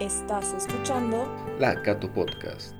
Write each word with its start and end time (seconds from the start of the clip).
Estás 0.00 0.54
escuchando 0.54 1.26
La 1.58 1.82
Cato 1.82 2.12
Podcast. 2.12 2.72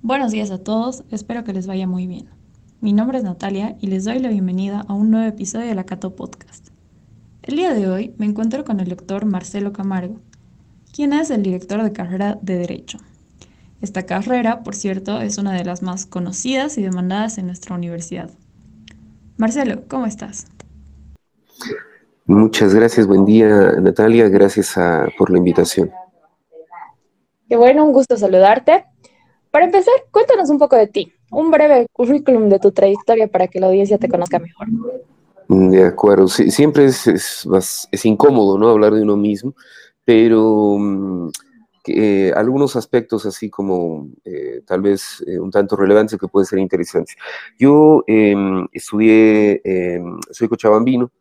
Buenos 0.00 0.32
días 0.32 0.50
a 0.50 0.58
todos, 0.62 1.04
espero 1.10 1.44
que 1.44 1.52
les 1.52 1.66
vaya 1.66 1.86
muy 1.86 2.06
bien. 2.06 2.30
Mi 2.80 2.94
nombre 2.94 3.18
es 3.18 3.24
Natalia 3.24 3.76
y 3.80 3.88
les 3.88 4.06
doy 4.06 4.18
la 4.18 4.30
bienvenida 4.30 4.84
a 4.88 4.94
un 4.94 5.10
nuevo 5.10 5.28
episodio 5.28 5.66
de 5.66 5.74
la 5.74 5.84
Cato 5.84 6.16
Podcast. 6.16 6.68
El 7.42 7.56
día 7.56 7.74
de 7.74 7.88
hoy 7.88 8.14
me 8.16 8.26
encuentro 8.26 8.64
con 8.64 8.80
el 8.80 8.88
doctor 8.88 9.26
Marcelo 9.26 9.72
Camargo, 9.72 10.20
quien 10.94 11.12
es 11.12 11.30
el 11.30 11.42
director 11.42 11.82
de 11.82 11.92
carrera 11.92 12.38
de 12.42 12.56
Derecho. 12.56 12.98
Esta 13.80 14.04
carrera, 14.04 14.62
por 14.62 14.74
cierto, 14.74 15.20
es 15.20 15.38
una 15.38 15.52
de 15.52 15.64
las 15.64 15.82
más 15.82 16.04
conocidas 16.06 16.76
y 16.76 16.82
demandadas 16.82 17.38
en 17.38 17.46
nuestra 17.46 17.74
universidad. 17.74 18.30
Marcelo, 19.38 19.82
¿cómo 19.88 20.06
estás? 20.06 20.46
Muchas 22.26 22.74
gracias, 22.74 23.06
buen 23.06 23.24
día 23.24 23.72
Natalia, 23.80 24.28
gracias 24.28 24.74
por 25.18 25.30
la 25.30 25.38
invitación. 25.38 25.90
Qué 27.48 27.56
bueno, 27.56 27.84
un 27.84 27.92
gusto 27.92 28.16
saludarte. 28.16 28.84
Para 29.50 29.64
empezar, 29.64 29.94
cuéntanos 30.12 30.50
un 30.50 30.58
poco 30.58 30.76
de 30.76 30.86
ti, 30.86 31.12
un 31.32 31.50
breve 31.50 31.86
currículum 31.92 32.48
de 32.48 32.60
tu 32.60 32.70
trayectoria 32.70 33.26
para 33.26 33.48
que 33.48 33.58
la 33.58 33.66
audiencia 33.66 33.98
te 33.98 34.08
conozca 34.08 34.38
mejor. 34.38 34.68
De 35.48 35.84
acuerdo, 35.84 36.28
siempre 36.28 36.84
es, 36.84 37.08
es, 37.08 38.04
incómodo 38.04 38.56
¿no? 38.56 38.68
hablar 38.68 38.94
de 38.94 39.02
uno 39.02 39.16
mismo, 39.16 39.54
pero 40.10 40.76
mm, 40.76 41.28
eh, 41.86 42.32
algunos 42.34 42.74
aspectos 42.74 43.26
así 43.26 43.48
como 43.48 44.08
eh, 44.24 44.60
tal 44.66 44.82
vez 44.82 45.22
eh, 45.24 45.38
un 45.38 45.52
tanto 45.52 45.76
relevantes 45.76 46.18
que 46.18 46.26
pueden 46.26 46.46
ser 46.46 46.58
interesantes. 46.58 47.14
Yo 47.56 48.02
em, 48.08 48.66
estudié, 48.72 49.60
em, 49.62 50.18
soy 50.32 50.48
cochabambino, 50.48 51.12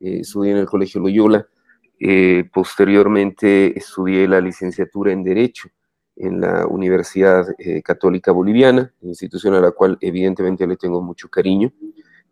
estudié 0.00 0.50
en 0.50 0.58
el 0.58 0.66
Colegio 0.66 1.00
Loyola, 1.00 1.46
posteriormente 2.52 3.78
estudié 3.78 4.26
la 4.26 4.40
licenciatura 4.40 5.12
en 5.12 5.22
Derecho 5.22 5.68
en 6.16 6.40
la 6.40 6.66
Universidad 6.66 7.46
eh, 7.58 7.80
Católica 7.80 8.32
Boliviana, 8.32 8.92
institución 9.02 9.54
a 9.54 9.60
la 9.60 9.70
cual 9.70 9.98
evidentemente 10.00 10.66
le 10.66 10.76
tengo 10.76 11.00
mucho 11.00 11.28
cariño. 11.28 11.72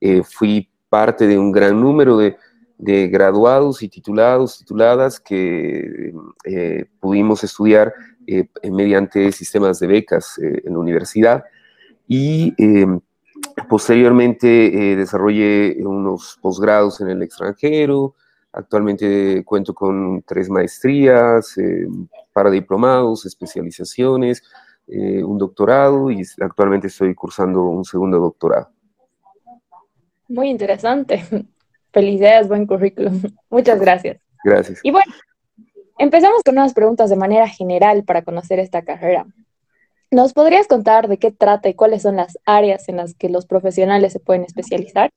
Eh, 0.01 0.25
fui 0.25 0.69
parte 0.89 1.29
de 1.29 1.39
un 1.39 1.53
gran 1.53 1.81
número 1.81 2.17
de, 2.17 2.37
graduados 2.83 3.83
y 3.83 3.89
titulados, 3.89 4.59
tituladas 4.59 5.21
que 5.21 6.13
eh, 6.45 6.87
pudimos 6.99 7.45
estudiar 7.45 7.93
mediante 8.63 9.33
sistemas 9.33 9.81
de 9.81 9.87
becas 9.89 10.39
en 10.39 10.73
la 10.73 10.79
universidad 10.79 11.45
y 12.07 12.55
posteriormente 13.69 14.95
desarrollé 14.97 15.77
unos 15.85 16.39
posgrados 16.41 17.01
en 17.01 17.09
el 17.09 17.23
extranjero, 17.23 18.15
Actualmente 18.53 19.45
cuento 19.45 19.73
con 19.73 20.23
tres 20.27 20.51
maestrías, 20.51 21.57
eh, 21.57 21.87
para 22.33 22.51
diplomados, 22.51 23.25
especializaciones, 23.25 24.43
eh, 24.89 25.23
un 25.23 25.39
doctorado 25.39 26.11
y 26.11 26.23
actualmente 26.41 26.89
estoy 26.89 27.15
cursando 27.15 27.63
un 27.63 27.85
segundo 27.85 28.19
doctorado. 28.19 28.71
Muy 30.29 30.49
interesante. 30.49 31.25
Felicidades, 31.93 32.49
buen 32.49 32.67
currículum. 32.67 33.23
Muchas 33.51 33.81
gracias. 33.81 34.19
Gracias. 34.45 34.81
Y 34.83 34.91
bueno, 34.91 35.13
empezamos 35.99 36.43
con 36.45 36.55
unas 36.55 36.73
preguntas 36.73 37.11
de 37.11 37.17
manera 37.17 37.49
general 37.49 38.05
para 38.05 38.23
conocer 38.23 38.59
esta 38.59 38.83
carrera. 38.83 39.27
¿Nos 40.11 40.33
podrías 40.33 40.67
contar 40.67 41.09
de 41.09 41.19
qué 41.19 41.31
trata 41.31 41.69
y 41.69 41.75
cuáles 41.75 42.03
son 42.03 42.17
las 42.17 42.37
áreas 42.45 42.89
en 42.89 42.97
las 42.97 43.15
que 43.15 43.29
los 43.29 43.47
profesionales 43.47 44.13
se 44.13 44.19
pueden 44.19 44.43
especializar? 44.43 45.11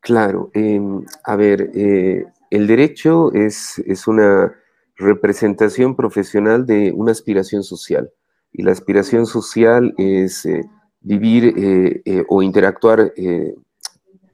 Claro, 0.00 0.50
em, 0.52 1.04
a 1.22 1.36
ver, 1.36 1.70
eh, 1.74 2.24
el 2.50 2.66
derecho 2.66 3.32
es, 3.32 3.78
es, 3.86 4.06
una 4.08 4.52
representación 4.96 5.96
profesional 5.96 6.66
de 6.66 6.92
una 6.92 7.12
aspiración 7.12 7.62
social 7.62 8.10
y 8.52 8.62
la 8.62 8.72
aspiración 8.72 9.26
social 9.26 9.94
es 9.96 10.44
eh, 10.44 10.62
vivir 11.00 11.54
eh, 11.56 12.24
o 12.28 12.42
interactuar 12.42 13.12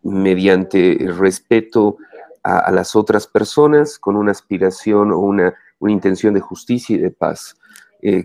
mediante 0.02 0.98
respeto 1.16 1.98
a, 2.42 2.70
las 2.70 2.96
otras 2.96 3.26
personas 3.26 3.98
con 3.98 4.16
una 4.16 4.32
aspiración 4.32 5.12
o 5.12 5.18
una, 5.18 5.54
una 5.78 5.92
intención 5.92 6.34
de 6.34 6.40
justicia 6.40 6.96
y 6.96 6.98
de 6.98 7.10
paz. 7.10 7.56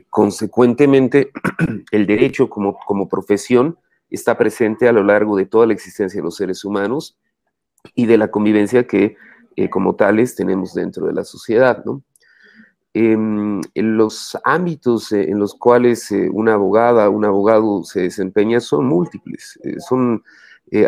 consecuentemente, 0.10 1.32
el 1.92 2.06
derecho 2.06 2.50
como, 2.50 2.78
como 2.78 3.10
profesión 3.10 3.78
está 4.10 4.38
presente 4.38 4.88
a 4.88 4.94
lo 4.94 5.04
largo 5.04 5.36
de 5.36 5.46
toda 5.46 5.66
la 5.66 5.74
existencia 5.74 6.20
de 6.20 6.24
los 6.24 6.36
seres 6.36 6.64
humanos 6.64 7.18
y 7.94 8.06
de 8.06 8.18
la 8.18 8.30
convivencia 8.30 8.88
que 8.88 9.18
eh, 9.56 9.70
como 9.70 9.96
tales 9.96 10.36
tenemos 10.36 10.74
dentro 10.74 11.06
de 11.06 11.14
la 11.14 11.24
sociedad. 11.24 11.84
¿no? 11.86 12.04
Em, 12.94 13.62
los 13.74 14.38
ámbitos 14.44 15.12
eh, 15.12 15.30
en 15.30 15.40
los 15.40 15.54
cuales 15.54 16.12
eh, 16.12 16.30
una 16.32 16.54
abogada, 16.54 17.10
un 17.10 17.26
abogado 17.26 17.84
se 17.84 18.02
desempeña 18.02 18.60
son 18.60 18.86
múltiples, 18.86 19.60
son, 19.88 20.24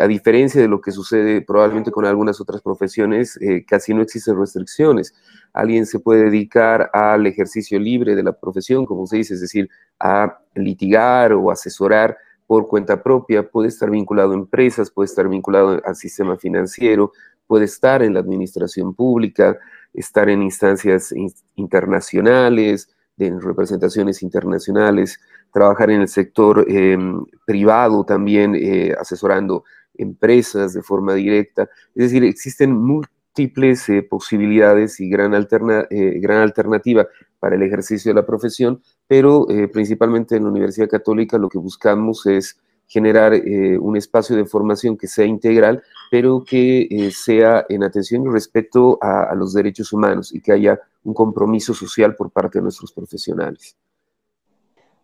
a 0.00 0.06
diferencia 0.08 0.60
de 0.60 0.68
lo 0.68 0.80
que 0.80 0.90
sucede 0.90 1.40
probablemente 1.40 1.90
con 1.90 2.04
algunas 2.04 2.40
otras 2.40 2.60
profesiones, 2.62 3.38
casi 3.66 3.94
no 3.94 4.02
existen 4.02 4.38
restricciones. 4.38 5.14
Alguien 5.52 5.86
se 5.86 6.00
puede 6.00 6.24
dedicar 6.24 6.90
al 6.92 7.26
ejercicio 7.26 7.78
libre 7.78 8.16
de 8.16 8.22
la 8.22 8.32
profesión, 8.32 8.84
como 8.86 9.06
se 9.06 9.18
dice, 9.18 9.34
es 9.34 9.40
decir, 9.40 9.70
a 10.00 10.40
litigar 10.54 11.32
o 11.32 11.50
asesorar 11.50 12.16
por 12.46 12.66
cuenta 12.66 13.02
propia, 13.02 13.48
puede 13.48 13.68
estar 13.68 13.90
vinculado 13.90 14.32
a 14.32 14.34
empresas, 14.34 14.90
puede 14.90 15.06
estar 15.06 15.28
vinculado 15.28 15.80
al 15.84 15.96
sistema 15.96 16.36
financiero, 16.36 17.12
puede 17.46 17.66
estar 17.66 18.02
en 18.02 18.14
la 18.14 18.20
administración 18.20 18.94
pública, 18.94 19.58
estar 19.92 20.28
en 20.28 20.42
instancias 20.42 21.14
internacionales, 21.56 22.88
en 23.18 23.40
representaciones 23.40 24.22
internacionales, 24.22 25.20
trabajar 25.52 25.90
en 25.90 26.02
el 26.02 26.08
sector 26.08 26.64
em, 26.68 27.24
privado 27.46 28.04
también, 28.04 28.54
eh, 28.54 28.94
asesorando 28.98 29.64
empresas 29.94 30.74
de 30.74 30.82
forma 30.82 31.14
directa. 31.14 31.68
Es 31.94 32.04
decir, 32.04 32.24
existen 32.24 32.72
múltiples 32.72 33.88
eh, 33.88 34.02
posibilidades 34.02 35.00
y 35.00 35.08
gran, 35.08 35.34
alterna, 35.34 35.86
eh, 35.90 36.18
gran 36.20 36.42
alternativa 36.42 37.06
para 37.40 37.56
el 37.56 37.62
ejercicio 37.62 38.10
de 38.10 38.20
la 38.20 38.26
profesión, 38.26 38.82
pero 39.06 39.46
principalmente 39.72 40.34
en 40.34 40.42
la 40.42 40.50
Universidad 40.50 40.88
Católica 40.88 41.38
lo 41.38 41.48
que 41.48 41.58
buscamos 41.58 42.26
es 42.26 42.58
generar 42.88 43.32
un 43.80 43.96
espacio 43.96 44.34
de 44.34 44.44
formación 44.44 44.96
que 44.96 45.06
sea 45.06 45.24
integral, 45.24 45.80
pero 46.10 46.42
que 46.42 46.88
sea 47.14 47.64
en 47.68 47.84
atención 47.84 48.24
y 48.26 48.30
respeto 48.30 48.98
a, 49.00 49.32
los 49.36 49.52
derechos 49.52 49.92
humanos 49.92 50.34
y 50.34 50.40
que 50.40 50.50
haya 50.50 50.80
un 51.04 51.14
compromiso 51.14 51.74
social 51.74 52.16
por 52.16 52.32
parte 52.32 52.58
de 52.58 52.64
nuestros 52.64 52.90
profesionales. 52.92 53.76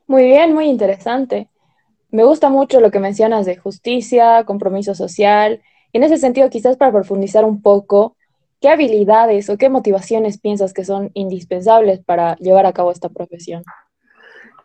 Muy 0.07 0.25
bien, 0.25 0.53
muy 0.53 0.67
interesante. 0.67 1.49
Me 2.11 2.25
gusta 2.25 2.51
mucho 2.51 2.81
lo 2.81 2.91
que 2.91 3.01
mencionas 3.01 3.47
de 3.47 3.57
justicia, 3.57 4.45
compromiso 4.45 4.95
social. 4.95 5.63
En 5.93 6.03
ese 6.03 6.19
sentido, 6.19 6.51
quizás 6.51 6.77
para 6.77 6.93
profundizar 6.93 7.45
un 7.45 7.63
poco, 7.63 8.17
¿qué 8.61 8.69
habilidades 8.69 9.49
o 9.51 9.57
qué 9.57 9.69
motivaciones 9.69 10.39
piensas 10.39 10.73
que 10.73 10.85
son 10.85 11.11
indispensables 11.15 12.01
para 12.05 12.37
llevar 12.37 12.67
a 12.67 12.73
cabo 12.73 12.93
esta 12.93 13.09
profesión? 13.09 13.65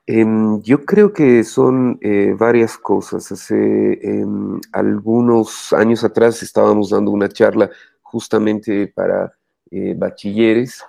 Em, 0.05 0.61
yo 0.63 0.85
creo 0.85 1.13
que 1.13 1.44
son 1.44 1.97
eh, 2.01 2.35
varias 2.38 2.78
cosas. 2.78 3.31
Hace 3.31 3.99
em, 4.01 4.59
algunos 4.72 5.72
años 5.72 6.03
atrás 6.03 6.44
estábamos 6.44 6.89
dando 6.89 7.11
una 7.11 7.29
charla 7.29 7.69
justamente 8.01 8.88
para 8.88 9.31
eh, 9.72 9.94
bachilleres 9.95 10.83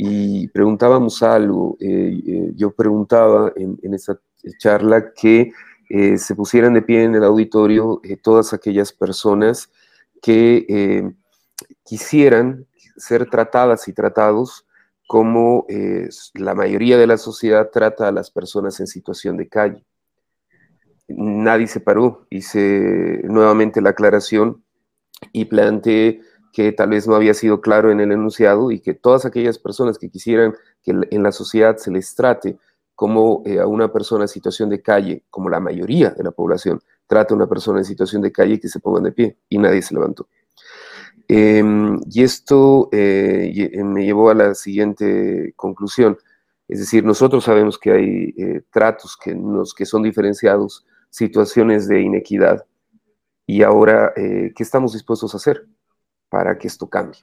y 0.00 0.46
preguntábamos 0.48 1.22
algo. 1.22 1.76
Eh, 1.80 2.52
yo 2.54 2.70
preguntaba 2.70 3.52
en, 3.56 3.78
en, 3.82 3.94
esa 3.94 4.18
charla 4.58 5.12
que 5.12 5.52
se 6.16 6.34
pusieran 6.34 6.74
de 6.74 6.82
pie 6.82 7.04
en 7.04 7.14
el 7.14 7.24
auditorio 7.24 8.02
todas 8.22 8.52
aquellas 8.52 8.92
personas 8.92 9.70
que 10.20 11.14
quisieran 11.82 12.66
ser 12.98 13.30
tratadas 13.30 13.88
y 13.88 13.94
tratados 13.94 14.66
cómo 15.08 15.64
eh, 15.70 16.10
la 16.34 16.54
mayoría 16.54 16.98
de 16.98 17.06
la 17.06 17.16
sociedad 17.16 17.70
trata 17.72 18.08
a 18.08 18.12
las 18.12 18.30
personas 18.30 18.78
en 18.78 18.86
situación 18.86 19.38
de 19.38 19.48
calle. 19.48 19.82
Nadie 21.08 21.66
se 21.66 21.80
paró, 21.80 22.26
hice 22.28 23.22
nuevamente 23.24 23.80
la 23.80 23.90
aclaración 23.90 24.62
y 25.32 25.46
planteé 25.46 26.20
que 26.52 26.72
tal 26.72 26.90
vez 26.90 27.06
no 27.06 27.14
había 27.14 27.34
sido 27.34 27.60
claro 27.60 27.90
en 27.90 28.00
el 28.00 28.12
enunciado 28.12 28.70
y 28.70 28.80
que 28.80 28.94
todas 28.94 29.24
aquellas 29.24 29.58
personas 29.58 29.98
que 29.98 30.10
quisieran 30.10 30.54
que 30.82 30.92
en 31.10 31.22
la 31.22 31.32
sociedad 31.32 31.76
se 31.76 31.90
les 31.90 32.14
trate 32.14 32.58
como 32.94 33.42
eh, 33.46 33.60
a 33.60 33.66
una 33.68 33.92
persona 33.92 34.24
en 34.24 34.28
situación 34.28 34.68
de 34.70 34.82
calle, 34.82 35.22
como 35.30 35.48
la 35.48 35.60
mayoría 35.60 36.10
de 36.10 36.24
la 36.24 36.32
población 36.32 36.80
trata 37.06 37.32
a 37.32 37.36
una 37.36 37.46
persona 37.46 37.78
en 37.78 37.84
situación 37.84 38.22
de 38.22 38.32
calle, 38.32 38.58
que 38.58 38.68
se 38.68 38.80
pongan 38.80 39.04
de 39.04 39.12
pie 39.12 39.38
y 39.48 39.56
nadie 39.56 39.82
se 39.82 39.94
levantó. 39.94 40.28
Em, 41.28 42.00
y 42.10 42.22
esto 42.24 42.88
eh, 42.90 43.52
eh, 43.54 43.84
me 43.84 44.04
llevó 44.04 44.30
a 44.30 44.34
la 44.34 44.54
siguiente 44.54 45.52
conclusión. 45.54 46.18
Es 46.66 46.80
decir, 46.80 47.04
nosotros 47.04 47.44
sabemos 47.44 47.78
que 47.78 47.92
hay 47.92 48.34
tratos 48.70 49.16
que, 49.16 49.34
nos, 49.34 49.74
que 49.74 49.86
son 49.86 50.02
diferenciados, 50.02 50.84
situaciones 51.08 51.86
de 51.86 52.02
inequidad, 52.02 52.66
y 53.46 53.62
ahora, 53.62 54.12
¿qué 54.14 54.52
estamos 54.58 54.92
dispuestos 54.92 55.32
a 55.32 55.38
hacer 55.38 55.66
para 56.28 56.58
que 56.58 56.68
esto 56.68 56.88
cambie? 56.88 57.20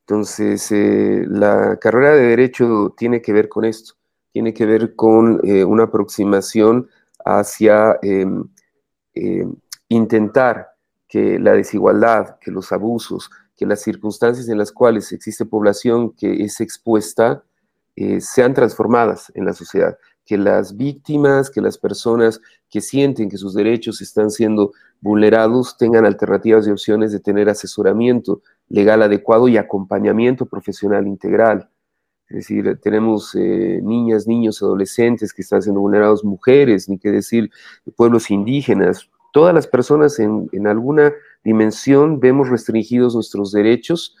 Entonces, 0.00 0.70
eh, 0.72 1.24
la 1.28 1.76
carrera 1.80 2.12
de 2.14 2.22
Derecho 2.22 2.94
tiene 2.96 3.20
que 3.20 3.32
ver 3.32 3.48
con 3.48 3.64
esto, 3.64 3.94
tiene 4.32 4.54
que 4.54 4.66
ver 4.66 4.94
con 4.94 5.40
una 5.44 5.84
aproximación 5.84 6.88
hacia 7.24 7.98
em, 8.02 8.44
em, 9.14 9.56
intentar 9.88 10.68
que 11.08 11.38
la 11.38 11.52
desigualdad, 11.52 12.38
que 12.40 12.50
los 12.50 12.72
abusos, 12.72 13.30
que 13.56 13.66
las 13.66 13.80
circunstancias 13.80 14.48
en 14.48 14.58
las 14.58 14.70
cuales 14.70 15.12
existe 15.12 15.44
población 15.44 16.12
que 16.12 16.44
es 16.44 16.60
expuesta 16.60 17.42
eh, 17.96 18.20
sean 18.20 18.52
transformadas 18.52 19.32
en 19.34 19.46
la 19.46 19.54
sociedad, 19.54 19.96
que 20.24 20.36
las 20.36 20.76
víctimas, 20.76 21.50
que 21.50 21.62
las 21.62 21.78
personas 21.78 22.40
que 22.68 22.80
sienten 22.80 23.30
que 23.30 23.38
sus 23.38 23.54
derechos 23.54 24.02
están 24.02 24.30
siendo 24.30 24.72
vulnerados 25.00 25.76
tengan 25.76 26.04
alternativas 26.04 26.66
y 26.66 26.70
opciones 26.70 27.12
de 27.12 27.20
tener 27.20 27.48
asesoramiento 27.48 28.42
legal 28.68 29.02
adecuado 29.02 29.48
y 29.48 29.56
acompañamiento 29.56 30.46
profesional 30.46 31.06
integral. 31.06 31.68
Es 32.28 32.36
decir, 32.36 32.78
tenemos 32.82 33.34
eh, 33.36 33.80
niñas, 33.82 34.26
niños, 34.26 34.60
adolescentes 34.62 35.32
que 35.32 35.42
están 35.42 35.62
siendo 35.62 35.80
vulnerados, 35.80 36.24
mujeres, 36.24 36.88
ni 36.88 36.98
qué 36.98 37.10
decir, 37.10 37.50
pueblos 37.94 38.30
indígenas, 38.30 39.08
todas 39.32 39.54
las 39.54 39.66
personas 39.66 40.18
en, 40.18 40.48
en 40.52 40.66
alguna 40.66 41.12
dimensión 41.44 42.18
vemos 42.18 42.48
restringidos 42.48 43.14
nuestros 43.14 43.52
derechos 43.52 44.16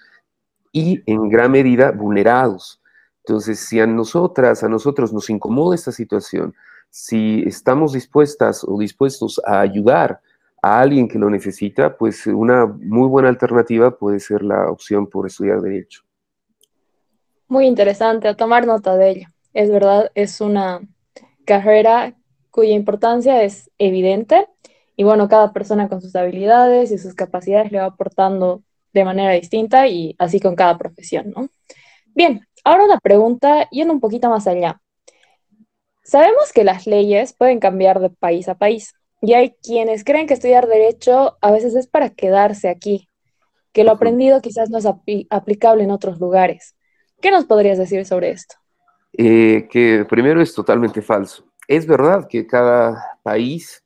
y 0.72 1.02
en 1.06 1.28
gran 1.28 1.50
medida 1.50 1.90
vulnerados. 1.90 2.80
Entonces, 3.24 3.58
si 3.58 3.80
a 3.80 3.86
nosotras, 3.88 4.62
a 4.62 4.68
nosotros 4.68 5.12
nos 5.12 5.28
incomoda 5.30 5.74
esta 5.74 5.90
situación, 5.90 6.54
si 6.90 7.42
estamos 7.44 7.92
dispuestas 7.92 8.62
o 8.62 8.78
dispuestos 8.78 9.40
a 9.44 9.60
ayudar 9.60 10.20
a 10.66 10.80
alguien 10.80 11.08
que 11.08 11.18
lo 11.18 11.30
necesita, 11.30 11.96
pues 11.96 12.26
una 12.26 12.66
muy 12.66 13.08
buena 13.08 13.28
alternativa 13.28 13.96
puede 13.96 14.20
ser 14.20 14.42
la 14.42 14.70
opción 14.70 15.06
por 15.06 15.26
estudiar 15.26 15.60
derecho. 15.60 16.02
Muy 17.48 17.66
interesante, 17.66 18.28
a 18.28 18.34
tomar 18.34 18.66
nota 18.66 18.96
de 18.96 19.10
ello. 19.10 19.28
Es 19.52 19.70
verdad, 19.70 20.10
es 20.14 20.40
una 20.40 20.80
carrera 21.44 22.14
cuya 22.50 22.72
importancia 22.72 23.42
es 23.42 23.70
evidente 23.78 24.48
y 24.96 25.04
bueno, 25.04 25.28
cada 25.28 25.52
persona 25.52 25.88
con 25.88 26.00
sus 26.00 26.16
habilidades 26.16 26.90
y 26.90 26.98
sus 26.98 27.14
capacidades 27.14 27.70
le 27.70 27.78
va 27.78 27.86
aportando 27.86 28.62
de 28.92 29.04
manera 29.04 29.32
distinta 29.32 29.86
y 29.86 30.16
así 30.18 30.40
con 30.40 30.56
cada 30.56 30.78
profesión, 30.78 31.32
¿no? 31.36 31.48
Bien, 32.14 32.46
Ahora 32.66 32.84
una 32.84 32.98
pregunta 32.98 33.70
yendo 33.70 33.94
un 33.94 34.00
poquito 34.00 34.28
más 34.28 34.48
allá. 34.48 34.80
Sabemos 36.02 36.52
que 36.52 36.64
las 36.64 36.88
leyes 36.88 37.32
pueden 37.32 37.60
cambiar 37.60 38.00
de 38.00 38.10
país 38.10 38.48
a 38.48 38.56
país 38.56 38.95
y 39.20 39.34
hay 39.34 39.54
quienes 39.62 40.04
creen 40.04 40.26
que 40.26 40.34
estudiar 40.34 40.66
derecho 40.66 41.36
a 41.40 41.50
veces 41.50 41.74
es 41.74 41.86
para 41.86 42.10
quedarse 42.10 42.68
aquí, 42.68 43.08
que 43.72 43.84
lo 43.84 43.92
aprendido 43.92 44.40
quizás 44.40 44.70
no 44.70 44.78
es 44.78 44.86
aplicable 45.30 45.84
en 45.84 45.90
otros 45.90 46.20
lugares. 46.20 46.76
¿Qué 47.20 47.30
nos 47.30 47.46
podrías 47.46 47.78
decir 47.78 48.04
sobre 48.04 48.30
esto? 48.30 48.56
Eh, 49.12 49.66
que 49.70 50.04
primero 50.08 50.42
es 50.42 50.54
totalmente 50.54 51.00
falso. 51.00 51.46
Es 51.66 51.86
verdad 51.86 52.26
que 52.28 52.46
cada 52.46 53.18
país, 53.22 53.82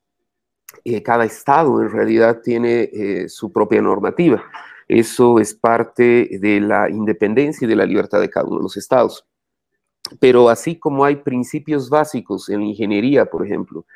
eh, 0.85 1.03
cada 1.03 1.25
estado 1.25 1.81
en 1.81 1.91
realidad 1.91 2.41
tiene 2.43 2.91
eh, 2.93 3.29
su 3.29 3.53
propia 3.53 3.81
normativa. 3.81 4.43
Eso 4.88 5.38
es 5.38 5.55
parte 5.55 6.29
de 6.41 6.61
la 6.61 6.91
independencia 6.91 7.65
y 7.65 7.69
de 7.69 7.76
la 7.76 7.87
libertad 7.87 8.21
de 8.21 8.29
cada 8.29 8.47
uno 8.47 8.56
de 8.56 8.65
los 8.65 8.76
estados. 8.76 9.25
Pero 10.19 10.49
así 10.49 10.76
como 10.76 11.05
hay 11.05 11.17
principios 11.17 11.88
básicos 11.88 12.49
en 12.49 12.62
ingeniería, 12.62 13.26
por 13.26 13.47
ejemplo, 13.47 13.87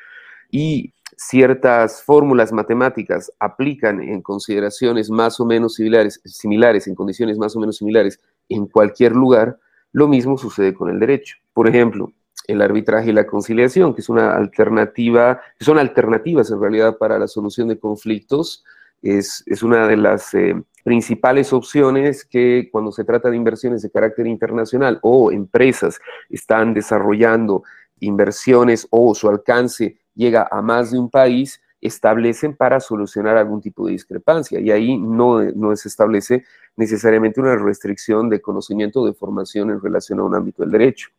y 0.49 0.94
ciertas 1.17 2.03
fórmulas 2.03 2.51
matemáticas 2.51 3.31
aplican 3.39 4.01
en 4.01 4.21
consideraciones 4.21 5.09
más 5.09 5.39
o 5.39 5.45
menos 5.45 5.75
similares, 5.75 6.21
similares, 6.25 6.87
en 6.87 6.95
condiciones 6.95 7.37
más 7.37 7.55
o 7.55 7.59
menos 7.59 7.77
similares 7.77 8.19
en 8.49 8.65
cualquier 8.67 9.13
lugar, 9.13 9.57
lo 9.91 10.07
mismo 10.07 10.37
sucede 10.37 10.73
con 10.73 10.89
el 10.89 10.99
derecho. 10.99 11.37
Por 11.53 11.67
ejemplo, 11.67 12.11
el 12.47 12.61
arbitraje 12.61 13.09
y 13.09 13.13
la 13.13 13.25
conciliación, 13.25 13.93
que 13.93 14.01
es 14.01 14.09
una 14.09 14.35
alternativa, 14.35 15.41
son 15.59 15.79
alternativas 15.79 16.51
en 16.51 16.59
realidad 16.59 16.97
para 16.97 17.17
la 17.17 17.27
solución 17.27 17.67
de 17.69 17.79
conflictos, 17.79 18.63
es, 19.01 19.43
una 19.61 19.87
de 19.87 19.97
las 19.97 20.33
eh, 20.33 20.55
principales 20.83 21.53
opciones 21.53 22.25
que 22.25 22.69
cuando 22.71 22.91
se 22.91 23.03
trata 23.03 23.29
de 23.29 23.37
inversiones 23.37 23.81
de 23.81 23.91
carácter 23.91 24.25
internacional 24.27 24.99
o 25.03 25.31
empresas 25.31 25.99
están 26.29 26.73
desarrollando 26.73 27.63
inversiones 27.99 28.87
o 28.89 29.13
su 29.13 29.29
alcance 29.29 29.97
llega 30.15 30.47
a 30.49 30.61
más 30.61 30.91
de 30.91 30.99
un 30.99 31.09
país, 31.09 31.61
establecen 31.81 32.55
para 32.55 32.79
solucionar 32.79 33.37
algún 33.37 33.61
tipo 33.61 33.85
de 33.85 33.93
discrepancia. 33.93 34.59
Y 34.59 34.71
ahí 34.71 34.97
no, 34.97 35.43
no 35.43 35.75
se 35.75 35.87
establece 35.87 36.43
necesariamente 36.77 37.39
una 37.39 37.55
restricción 37.55 38.29
de 38.29 38.41
conocimiento 38.41 39.01
o 39.01 39.05
de 39.05 39.13
formación 39.13 39.69
en 39.69 39.81
relación 39.81 40.19
a 40.19 40.23
un 40.23 40.35
ámbito 40.35 40.63
del 40.63 40.71
derecho. 40.71 41.09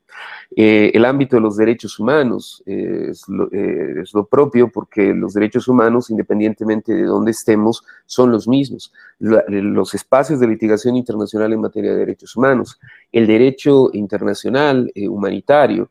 Eh, 0.55 0.91
el 0.95 1.05
ámbito 1.05 1.37
de 1.37 1.43
los 1.43 1.57
derechos 1.57 1.99
humanos 1.99 2.63
eh, 2.67 3.13
eh, 3.53 3.95
es, 4.03 4.15
lo, 4.15 4.27
propio 4.27 4.71
porque 4.71 5.15
los 5.15 5.35
derechos 5.35 5.69
humanos, 5.69 6.11
independientemente 6.11 6.95
de 6.95 7.05
dónde 7.05 7.31
estemos, 7.31 7.85
son 8.05 8.31
los 8.31 8.47
mismos. 8.47 8.93
los 9.19 9.95
espacios 9.95 10.41
de 10.41 10.49
litigación 10.49 10.97
internacional 10.97 11.53
en 11.53 11.61
materia 11.61 11.93
de 11.93 11.99
derechos 11.99 12.37
humanos, 12.37 12.79
el 13.13 13.27
derecho 13.27 13.91
internacional 13.93 14.93
humanitario, 15.09 15.91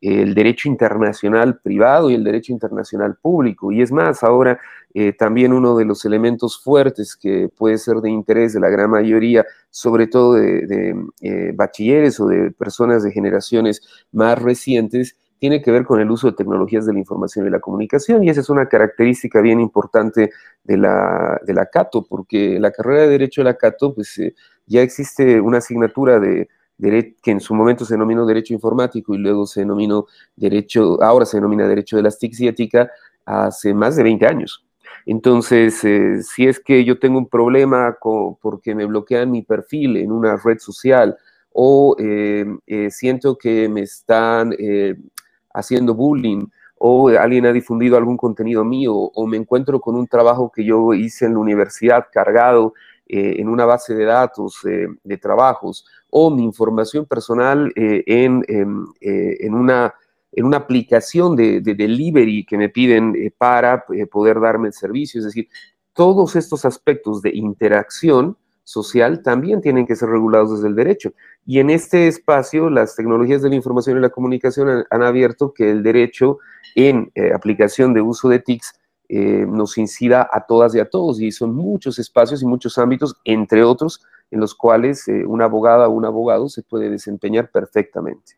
el 0.00 0.34
derecho 0.34 0.68
internacional 0.68 1.58
privado 1.58 2.10
y 2.10 2.14
el 2.14 2.24
derecho 2.24 2.52
internacional 2.52 3.16
público. 3.16 3.72
Y 3.72 3.82
es 3.82 3.92
más, 3.92 4.22
ahora 4.22 4.60
eh, 4.94 5.12
también 5.12 5.52
uno 5.52 5.76
de 5.76 5.84
los 5.84 6.04
elementos 6.04 6.62
fuertes 6.62 7.16
que 7.16 7.48
puede 7.54 7.78
ser 7.78 7.96
de 7.96 8.10
interés 8.10 8.52
de 8.52 8.60
la 8.60 8.68
gran 8.68 8.90
mayoría, 8.90 9.44
sobre 9.70 10.06
todo 10.06 10.34
de, 10.34 10.94
eh, 11.20 11.52
bachilleres 11.54 12.18
o 12.20 12.26
de 12.26 12.50
personas 12.50 13.02
de 13.02 13.12
generaciones 13.12 13.82
más 14.12 14.40
recientes, 14.40 15.16
tiene 15.38 15.60
que 15.60 15.70
ver 15.70 15.84
con 15.84 16.00
el 16.00 16.10
uso 16.10 16.30
de 16.30 16.36
tecnologías 16.36 16.86
de 16.86 16.94
la 16.94 16.98
información 16.98 17.46
y 17.46 17.50
la 17.50 17.60
comunicación, 17.60 18.24
y 18.24 18.30
esa 18.30 18.40
es 18.40 18.48
una 18.48 18.68
característica 18.68 19.40
bien 19.42 19.60
importante 19.60 20.30
de 20.64 20.76
la, 20.78 21.38
de 21.44 21.52
la 21.52 21.66
CATO, 21.66 22.06
porque 22.08 22.58
la 22.58 22.70
carrera 22.70 23.02
de 23.02 23.08
Derecho 23.08 23.42
de 23.42 23.46
la 23.46 23.58
CATO, 23.58 23.94
pues 23.94 24.16
eh, 24.18 24.34
ya 24.66 24.80
existe 24.80 25.40
una 25.40 25.58
asignatura 25.58 26.18
de 26.18 26.48
que 26.78 27.30
en 27.30 27.40
su 27.40 27.54
momento 27.54 27.84
se 27.84 27.94
denominó 27.94 28.26
derecho 28.26 28.54
informático 28.54 29.14
y 29.14 29.18
luego 29.18 29.46
se 29.46 29.60
denominó 29.60 30.06
derecho, 30.34 31.02
ahora 31.02 31.24
se 31.24 31.38
denomina 31.38 31.66
derecho 31.66 31.96
de 31.96 32.02
las 32.02 32.18
TICs 32.18 32.40
y 32.40 32.48
ética, 32.48 32.90
hace 33.24 33.74
más 33.74 33.96
de 33.96 34.02
20 34.02 34.26
años. 34.26 34.64
Entonces, 35.06 35.84
eh, 35.84 36.22
si 36.22 36.46
es 36.46 36.60
que 36.60 36.84
yo 36.84 36.98
tengo 36.98 37.18
un 37.18 37.28
problema 37.28 37.96
porque 38.40 38.74
me 38.74 38.84
bloquean 38.86 39.30
mi 39.30 39.42
perfil 39.42 39.96
en 39.96 40.10
una 40.10 40.36
red 40.36 40.58
social 40.58 41.16
o 41.52 41.96
eh, 41.98 42.44
eh, 42.66 42.90
siento 42.90 43.38
que 43.38 43.68
me 43.68 43.82
están 43.82 44.52
haciendo 45.54 45.94
bullying 45.94 46.46
o 46.78 47.08
alguien 47.08 47.46
ha 47.46 47.52
difundido 47.52 47.96
algún 47.96 48.16
contenido 48.16 48.64
mío 48.64 48.94
o 48.94 49.26
me 49.26 49.36
encuentro 49.38 49.80
con 49.80 49.94
un 49.94 50.06
trabajo 50.06 50.52
que 50.54 50.64
yo 50.64 50.92
hice 50.92 51.24
en 51.24 51.34
la 51.34 51.38
universidad 51.38 52.06
cargado 52.12 52.74
en 53.08 53.48
una 53.48 53.64
base 53.64 53.94
de 53.94 54.04
datos 54.04 54.60
de 54.62 55.16
trabajos 55.18 55.84
o 56.18 56.30
mi 56.30 56.44
información 56.44 57.04
personal 57.04 57.72
eh, 57.76 58.02
en, 58.06 58.42
eh, 58.48 59.36
en, 59.40 59.54
una, 59.54 59.94
en 60.32 60.44
una 60.46 60.56
aplicación 60.56 61.36
de, 61.36 61.60
delivery 61.60 62.46
que 62.46 62.56
me 62.56 62.70
piden 62.70 63.14
eh, 63.16 63.30
para 63.36 63.84
poder 64.10 64.40
darme 64.40 64.68
el 64.68 64.72
servicio. 64.72 65.18
Es 65.18 65.26
decir, 65.26 65.48
todos 65.92 66.34
estos 66.36 66.64
aspectos 66.64 67.20
de 67.20 67.30
interacción 67.34 68.36
social 68.64 69.22
también 69.22 69.60
tienen 69.60 69.86
que 69.86 69.94
ser 69.94 70.08
regulados 70.08 70.54
desde 70.54 70.68
el 70.68 70.74
derecho. 70.74 71.12
Y 71.44 71.58
en 71.60 71.68
este 71.68 72.08
espacio, 72.08 72.70
las 72.70 72.96
tecnologías 72.96 73.42
de 73.42 73.50
la 73.50 73.54
información 73.54 73.98
y 73.98 74.00
la 74.00 74.08
comunicación 74.08 74.84
han, 74.90 75.02
abierto 75.02 75.52
que 75.52 75.70
el 75.70 75.82
derecho 75.82 76.38
en 76.74 77.12
aplicación 77.34 77.94
de 77.94 78.00
uso 78.00 78.28
de 78.28 78.40
TICs 78.40 78.72
nos 79.08 79.78
incida 79.78 80.28
a 80.30 80.46
todas 80.46 80.74
y 80.74 80.80
a 80.80 80.88
todos. 80.88 81.20
Y 81.20 81.30
son 81.32 81.54
muchos 81.54 81.98
espacios 81.98 82.42
y 82.42 82.46
muchos 82.46 82.78
ámbitos, 82.78 83.16
entre 83.24 83.62
otros, 83.62 84.02
en 84.30 84.40
los 84.40 84.54
cuales 84.54 85.06
eh, 85.08 85.24
una 85.26 85.44
abogada 85.44 85.88
o 85.88 85.92
un 85.92 86.04
abogado 86.04 86.48
se 86.48 86.62
puede 86.62 86.90
desempeñar 86.90 87.50
perfectamente. 87.50 88.34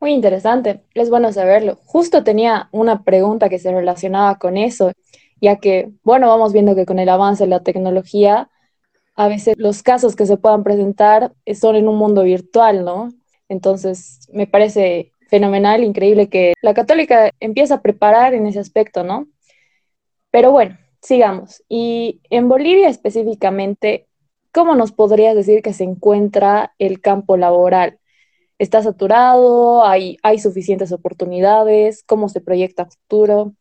Muy 0.00 0.12
interesante, 0.12 0.84
es 0.94 1.10
bueno 1.10 1.32
saberlo. 1.32 1.78
Justo 1.84 2.22
tenía 2.22 2.68
una 2.70 3.02
pregunta 3.02 3.48
que 3.48 3.58
se 3.58 3.72
relacionaba 3.72 4.38
con 4.38 4.56
eso, 4.56 4.92
ya 5.40 5.56
que, 5.56 5.90
bueno, 6.04 6.28
vamos 6.28 6.52
viendo 6.52 6.76
que 6.76 6.86
con 6.86 7.00
el 7.00 7.08
avance 7.08 7.44
de 7.44 7.50
la 7.50 7.64
tecnología, 7.64 8.48
a 9.16 9.26
veces 9.26 9.56
los 9.58 9.82
casos 9.82 10.14
que 10.14 10.26
se 10.26 10.36
puedan 10.36 10.62
presentar 10.62 11.32
son 11.52 11.74
en 11.74 11.88
un 11.88 11.96
mundo 11.96 12.22
virtual, 12.22 12.84
¿no? 12.84 13.08
Entonces, 13.48 14.20
me 14.32 14.46
parece 14.46 15.12
fenomenal, 15.28 15.84
increíble 15.84 16.28
que 16.28 16.54
la 16.62 16.74
católica 16.74 17.30
empiece 17.38 17.74
a 17.74 17.82
preparar 17.82 18.34
en 18.34 18.46
ese 18.46 18.58
aspecto, 18.58 19.04
¿no? 19.04 19.28
Pero 20.30 20.50
bueno, 20.50 20.76
sigamos. 21.00 21.62
Y 21.68 22.20
en 22.30 22.48
Bolivia 22.48 22.88
específicamente, 22.88 24.06
¿cómo 24.52 24.74
nos 24.74 24.92
podrías 24.92 25.36
decir 25.36 25.62
que 25.62 25.72
se 25.72 25.84
encuentra 25.84 26.74
el 26.78 27.00
campo 27.00 27.36
laboral? 27.36 27.98
¿Está 28.58 28.82
saturado? 28.82 29.86
¿Hay, 29.86 30.16
hay 30.22 30.38
suficientes 30.38 30.90
oportunidades? 30.90 32.02
¿Cómo 32.06 32.28
se 32.28 32.40
proyecta 32.40 32.86
futuro? 32.86 33.54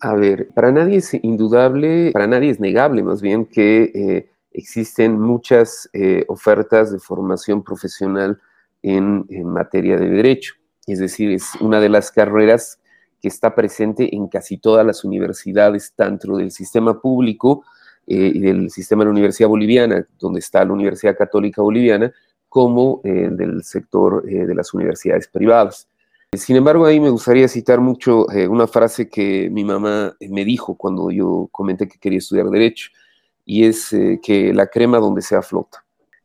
A 0.00 0.14
ver, 0.14 0.48
para 0.54 0.72
nadie 0.72 0.98
es 0.98 1.14
indudable, 1.14 2.10
para 2.12 2.26
nadie 2.26 2.50
es 2.50 2.60
negable 2.60 3.02
más 3.02 3.22
bien 3.22 3.46
que 3.46 3.90
eh, 3.94 4.30
existen 4.52 5.20
muchas 5.20 5.88
eh, 5.92 6.24
ofertas 6.28 6.92
de 6.92 6.98
formación 6.98 7.62
profesional 7.62 8.40
en, 8.84 9.26
materia 9.44 9.96
de 9.96 10.08
derecho. 10.08 10.54
Es 10.86 10.98
decir, 10.98 11.30
es 11.30 11.54
una 11.60 11.80
de 11.80 11.88
las 11.88 12.10
carreras 12.10 12.78
que 13.20 13.28
está 13.28 13.54
presente 13.54 14.14
en 14.14 14.28
casi 14.28 14.58
todas 14.58 14.84
las 14.84 15.04
universidades, 15.04 15.92
tanto 15.96 16.36
del 16.36 16.50
sistema 16.50 17.00
público 17.00 17.64
eh, 18.06 18.32
y 18.34 18.40
del 18.40 18.70
sistema 18.70 19.02
de 19.02 19.06
la 19.06 19.12
Universidad 19.12 19.48
Boliviana, 19.48 20.06
donde 20.18 20.40
está 20.40 20.64
la 20.64 20.72
Universidad 20.72 21.16
Católica 21.16 21.62
Boliviana, 21.62 22.12
como 22.48 23.00
del 23.02 23.64
sector 23.64 24.22
de 24.22 24.54
las 24.54 24.72
universidades 24.74 25.26
privadas. 25.26 25.88
Sin 26.36 26.56
embargo, 26.56 26.84
ahí 26.84 27.00
me 27.00 27.10
gustaría 27.10 27.48
citar 27.48 27.80
mucho 27.80 28.30
eh, 28.30 28.48
una 28.48 28.66
frase 28.66 29.08
que 29.08 29.48
mi 29.50 29.64
mamá 29.64 30.16
me 30.20 30.44
dijo 30.44 30.76
cuando 30.76 31.10
yo 31.10 31.48
comenté 31.52 31.88
que 31.88 31.98
quería 31.98 32.18
estudiar 32.18 32.46
derecho, 32.50 32.90
y 33.44 33.64
es 33.64 33.92
eh, 33.92 34.20
que 34.22 34.52
la 34.52 34.66
crema 34.66 34.98
donde 34.98 35.22
sea 35.22 35.42
flota. 35.42 35.83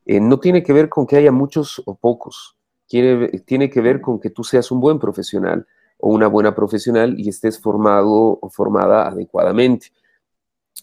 Eh, 0.10 0.20
no 0.20 0.40
tiene 0.40 0.64
que 0.64 0.74
ver 0.74 0.90
con 0.90 1.06
que 1.06 1.18
haya 1.18 1.32
muchos 1.32 1.82
o 1.86 1.96
pocos, 1.96 2.58
tiene 2.88 3.70
que 3.70 3.82
ver 3.82 4.02
con 4.02 4.20
que 4.20 4.32
tú 4.32 4.44
seas 4.44 4.72
un 4.72 4.80
buen 4.80 4.98
profesional 4.98 5.68
o 6.00 6.10
una 6.10 6.28
buena 6.28 6.56
profesional 6.56 7.14
y 7.20 7.30
estés 7.30 7.62
formado 7.62 8.40
o 8.42 8.50
formada 8.50 9.08
adecuadamente. 9.08 9.88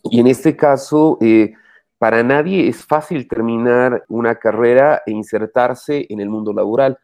Y 0.04 0.21
en 0.21 0.28
este 0.28 0.56
caso, 0.56 1.18
para 1.99 2.23
nadie 2.23 2.68
es 2.68 2.85
fácil 2.85 3.26
terminar 3.26 4.04
una 4.09 4.37
carrera 4.37 5.02
e 5.04 5.11
insertarse 5.11 6.06
en 6.09 6.21
el 6.21 6.28
mundo 6.28 6.52
laboral 6.52 6.97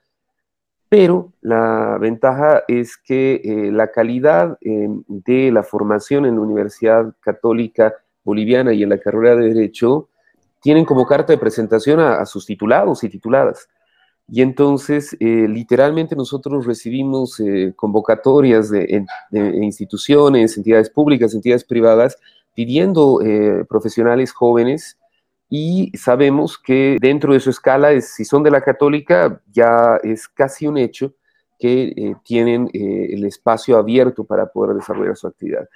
pero 0.92 1.32
la 1.40 1.96
ventaja 1.98 2.64
es 2.68 2.98
que 2.98 3.40
eh, 3.42 3.72
la 3.72 3.90
calidad 3.90 4.58
eh, 4.60 4.88
de 5.08 5.50
la 5.50 5.62
formación 5.62 6.26
en 6.26 6.34
la 6.34 6.42
Universidad 6.42 7.14
Católica 7.20 7.94
Boliviana 8.22 8.74
y 8.74 8.82
en 8.82 8.90
la 8.90 8.98
carrera 8.98 9.34
de 9.34 9.54
Derecho 9.54 10.10
tienen 10.62 10.84
como 10.84 11.06
carta 11.06 11.32
de 11.32 11.38
presentación 11.38 12.00
a, 12.00 12.24
sus 12.24 12.46
titulados 12.46 13.04
y 13.04 13.10
tituladas. 13.10 13.68
Y 14.28 14.40
entonces, 14.40 15.14
eh, 15.20 15.46
literalmente 15.48 16.16
nosotros 16.16 16.64
recibimos 16.64 17.42
convocatorias 17.76 18.70
de, 18.70 19.04
instituciones, 19.60 20.56
entidades 20.56 20.88
públicas, 20.88 21.34
entidades 21.34 21.64
privadas, 21.64 22.16
pidiendo 22.54 23.20
profesionales 23.68 24.32
jóvenes 24.32 24.96
y 25.54 25.92
sabemos 25.98 26.56
que 26.56 26.96
dentro 26.98 27.34
de 27.34 27.40
su 27.40 27.50
escala, 27.50 28.00
si 28.00 28.24
son 28.24 28.42
de 28.42 28.50
la 28.50 28.62
católica, 28.62 29.38
ya 29.52 29.98
es 30.02 30.26
casi 30.26 30.66
un 30.66 30.78
hecho 30.78 31.12
que 31.58 31.92
eh, 31.94 32.16
tienen 32.24 32.70
eh, 32.72 33.08
el 33.10 33.26
espacio 33.26 33.76
abierto 33.76 34.24
para 34.24 34.46
poder 34.46 34.76
desarrollar 34.76 35.14
su 35.14 35.26
actividad. 35.26 35.68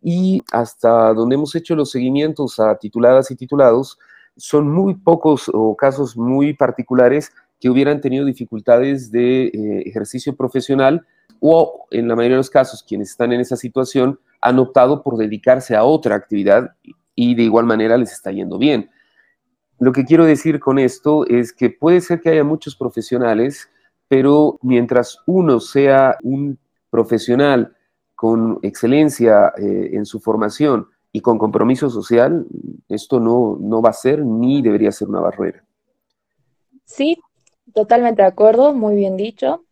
Y 0.00 0.40
hasta 0.52 1.12
donde 1.14 1.34
hemos 1.34 1.52
hecho 1.56 1.74
los 1.74 1.90
seguimientos 1.90 2.60
a 2.60 2.76
tituladas 2.76 3.28
y 3.32 3.34
titulados, 3.34 3.98
son 4.36 4.70
muy 4.70 4.94
pocos 4.94 5.50
o 5.52 5.76
casos 5.76 6.16
muy 6.16 6.54
particulares 6.54 7.32
que 7.60 7.70
hubieran 7.70 8.00
tenido 8.00 8.24
dificultades 8.24 9.10
de 9.10 9.46
eh, 9.46 9.82
ejercicio 9.86 10.36
profesional 10.36 11.06
o 11.40 11.86
en 11.90 12.08
la 12.08 12.16
mayoría 12.16 12.36
de 12.36 12.40
los 12.40 12.50
casos 12.50 12.82
quienes 12.82 13.10
están 13.10 13.32
en 13.32 13.40
esa 13.40 13.56
situación 13.56 14.18
han 14.40 14.58
optado 14.58 15.02
por 15.02 15.16
dedicarse 15.16 15.74
a 15.76 15.84
otra 15.84 16.14
actividad 16.14 16.76
y 17.14 17.34
de 17.34 17.42
igual 17.42 17.64
manera 17.64 17.96
les 17.96 18.12
está 18.12 18.30
yendo 18.32 18.58
bien. 18.58 18.90
Lo 19.78 19.92
que 19.92 20.04
quiero 20.04 20.24
decir 20.24 20.60
con 20.60 20.78
esto 20.78 21.26
es 21.26 21.52
que 21.52 21.70
puede 21.70 22.00
ser 22.00 22.20
que 22.20 22.30
haya 22.30 22.44
muchos 22.44 22.76
profesionales, 22.76 23.68
pero 24.08 24.58
mientras 24.62 25.18
uno 25.26 25.60
sea 25.60 26.16
un 26.22 26.58
profesional 26.90 27.74
con 28.14 28.58
excelencia 28.62 29.52
eh, 29.58 29.90
en 29.92 30.06
su 30.06 30.20
formación 30.20 30.88
y 31.14 31.20
con 31.20 31.38
compromiso 31.38 31.88
social, 31.88 32.44
esto 32.88 33.20
no, 33.20 33.56
no 33.58 33.80
va 33.80 33.90
a 33.90 33.94
ser 33.94 34.26
ni 34.26 34.60
debería 34.60 34.92
ser 34.92 35.08
una 35.08 35.20
barrera. 35.20 35.64
Sí, 36.84 37.18
totalmente 37.72 38.22
de 38.22 38.28
acuerdo, 38.28 38.74
muy 38.74 38.96
bien 38.96 39.16
dicho. 39.16 39.64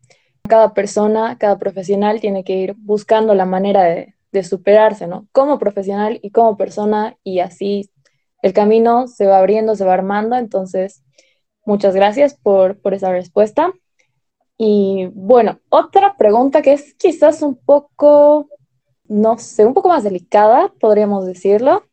Cada 0.47 0.73
persona, 0.73 1.37
cada 1.37 1.59
profesional 1.59 2.21
tiene 2.21 2.43
que 2.43 2.55
ir 2.55 2.75
buscando 2.77 3.35
la 3.35 3.45
manera 3.45 3.83
de, 3.83 4.15
de 4.31 4.43
superarse, 4.43 5.05
¿no? 5.05 5.27
Como 5.31 5.59
profesional 5.59 6.17
y 6.21 6.31
como 6.31 6.57
persona 6.57 7.17
y 7.23 7.39
así 7.39 7.91
el 8.41 8.53
camino 8.53 9.07
se 9.07 9.25
va 9.27 9.39
abriendo, 9.39 9.75
se 9.75 9.85
va 9.85 9.93
armando. 9.93 10.35
Entonces, 10.35 11.03
muchas 11.65 11.95
gracias 11.95 12.35
por, 12.35 12.79
esa 12.91 13.11
respuesta. 13.11 13.73
Y 14.57 15.09
bueno, 15.13 15.59
otra 15.69 16.15
pregunta 16.17 16.61
que 16.61 16.73
es 16.73 16.93
quizás 16.95 17.41
un 17.41 17.55
poco, 17.55 18.49
no 19.07 19.37
sé, 19.37 19.65
un 19.65 19.73
poco 19.73 19.89
más 19.89 20.03
delicada, 20.03 20.73
podríamos 20.79 21.25
decirlo, 21.25 21.83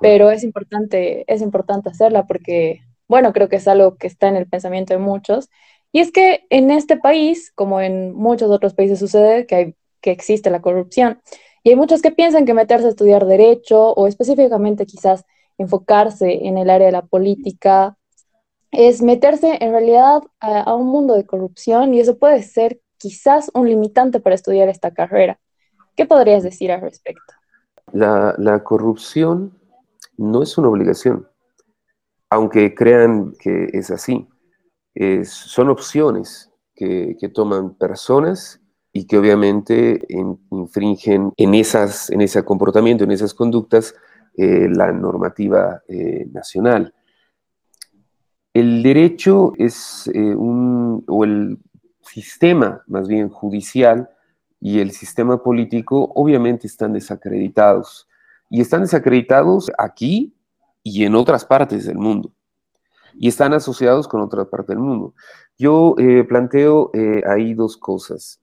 pero 0.00 0.30
es 0.30 0.44
importante, 0.44 1.24
es 1.32 1.40
importante 1.40 1.90
hacerla 1.90 2.26
porque, 2.26 2.80
bueno, 3.08 3.32
creo 3.32 3.48
que 3.48 3.56
es 3.56 3.68
algo 3.68 3.96
que 3.96 4.06
está 4.06 4.28
en 4.28 4.36
el 4.36 4.48
pensamiento 4.48 4.94
de 4.94 4.98
muchos. 4.98 5.48
Y 5.92 6.00
es 6.00 6.10
que 6.10 6.46
en 6.50 6.70
este 6.70 6.96
país, 6.96 7.52
como 7.54 7.80
en 7.80 8.12
muchos 8.14 8.50
otros 8.50 8.74
países 8.74 8.98
sucede, 8.98 9.46
que, 9.46 9.54
hay, 9.54 9.74
que 10.00 10.10
existe 10.10 10.50
la 10.50 10.62
corrupción. 10.62 11.20
Y 11.62 11.70
hay 11.70 11.76
muchos 11.76 12.02
que 12.02 12.10
piensan 12.10 12.44
que 12.44 12.54
meterse 12.54 12.86
a 12.86 12.90
estudiar 12.90 13.26
derecho 13.26 13.92
o 13.92 14.06
específicamente 14.06 14.86
quizás 14.86 15.24
enfocarse 15.58 16.46
en 16.46 16.58
el 16.58 16.70
área 16.70 16.86
de 16.86 16.92
la 16.92 17.02
política, 17.02 17.96
es 18.72 19.02
meterse 19.02 19.58
en 19.60 19.70
realidad 19.70 20.22
a, 20.40 20.74
un 20.74 20.86
mundo 20.86 21.14
de 21.14 21.26
corrupción 21.26 21.94
y 21.94 22.00
eso 22.00 22.18
puede 22.18 22.42
ser 22.42 22.80
quizás 22.96 23.50
un 23.54 23.68
limitante 23.68 24.18
para 24.18 24.34
estudiar 24.34 24.68
esta 24.68 24.92
carrera. 24.92 25.38
¿Qué 25.96 26.06
podrías 26.06 26.42
decir 26.42 26.72
al 26.72 26.80
respecto? 26.80 27.34
La, 27.92 28.62
corrupción 28.64 29.58
no 30.16 30.42
es 30.42 30.56
una 30.56 30.68
obligación, 30.68 31.28
aunque 32.30 32.74
crean 32.74 33.34
que 33.38 33.68
es 33.72 33.90
así. 33.90 34.26
son 35.24 35.68
opciones 35.68 36.50
que, 36.74 37.30
toman 37.32 37.74
personas 37.74 38.60
y 38.92 39.06
que 39.06 39.18
obviamente 39.18 40.00
infringen 40.50 41.32
en, 41.36 41.54
esas, 41.54 42.10
en 42.10 42.20
ese 42.20 42.44
comportamiento, 42.44 43.04
en 43.04 43.10
esas 43.12 43.34
conductas, 43.34 43.94
eh, 44.36 44.68
la 44.70 44.92
normativa 44.92 45.82
eh, 45.88 46.26
nacional. 46.32 46.94
El 48.54 48.82
derecho 48.82 49.52
es 49.58 50.10
eh, 50.12 50.18
un, 50.34 51.04
o 51.06 51.24
el 51.24 51.58
sistema 52.02 52.82
más 52.86 53.08
bien 53.08 53.28
judicial 53.28 54.10
y 54.62 54.78
el 54.78 54.92
sistema 54.92 55.42
político 55.42 56.12
obviamente 56.14 56.68
están 56.68 56.92
desacreditados. 56.92 58.08
Y 58.48 58.60
están 58.60 58.82
desacreditados 58.82 59.70
aquí 59.76 60.34
y 60.84 61.04
en 61.04 61.16
otras 61.16 61.44
partes 61.44 61.84
del 61.84 61.98
mundo. 61.98 62.32
Y 63.14 63.28
están 63.28 63.54
asociados 63.54 64.06
con 64.06 64.20
otras 64.20 64.46
partes 64.46 64.68
del 64.68 64.78
mundo. 64.78 65.14
Yo 65.58 65.96
planteo 66.28 66.92
ahí 67.26 67.54
dos 67.54 67.76
cosas. 67.76 68.40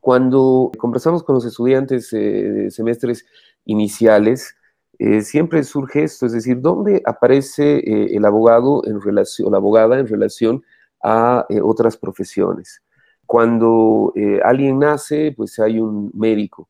Cuando 0.00 0.70
conversamos 0.78 1.22
con 1.22 1.34
los 1.34 1.44
estudiantes 1.44 2.10
de 2.10 2.70
semestres 2.70 3.26
iniciales, 3.64 4.54
eh, 4.98 5.22
siempre 5.22 5.62
surge 5.62 6.02
esto, 6.02 6.26
es 6.26 6.32
decir, 6.32 6.60
¿dónde 6.60 7.02
aparece 7.06 7.78
eh, 7.78 8.16
el 8.16 8.24
abogado 8.24 8.82
en 8.84 9.00
relación, 9.00 9.46
o 9.46 9.50
la 9.52 9.58
abogada 9.58 9.98
en 9.98 10.08
relación 10.08 10.64
a 11.02 11.46
eh, 11.48 11.60
otras 11.62 11.96
profesiones? 11.96 12.82
Cuando 13.28 14.12
alguien 14.42 14.78
nace, 14.78 15.34
pues 15.36 15.58
hay 15.58 15.78
un 15.78 16.10
médico 16.14 16.66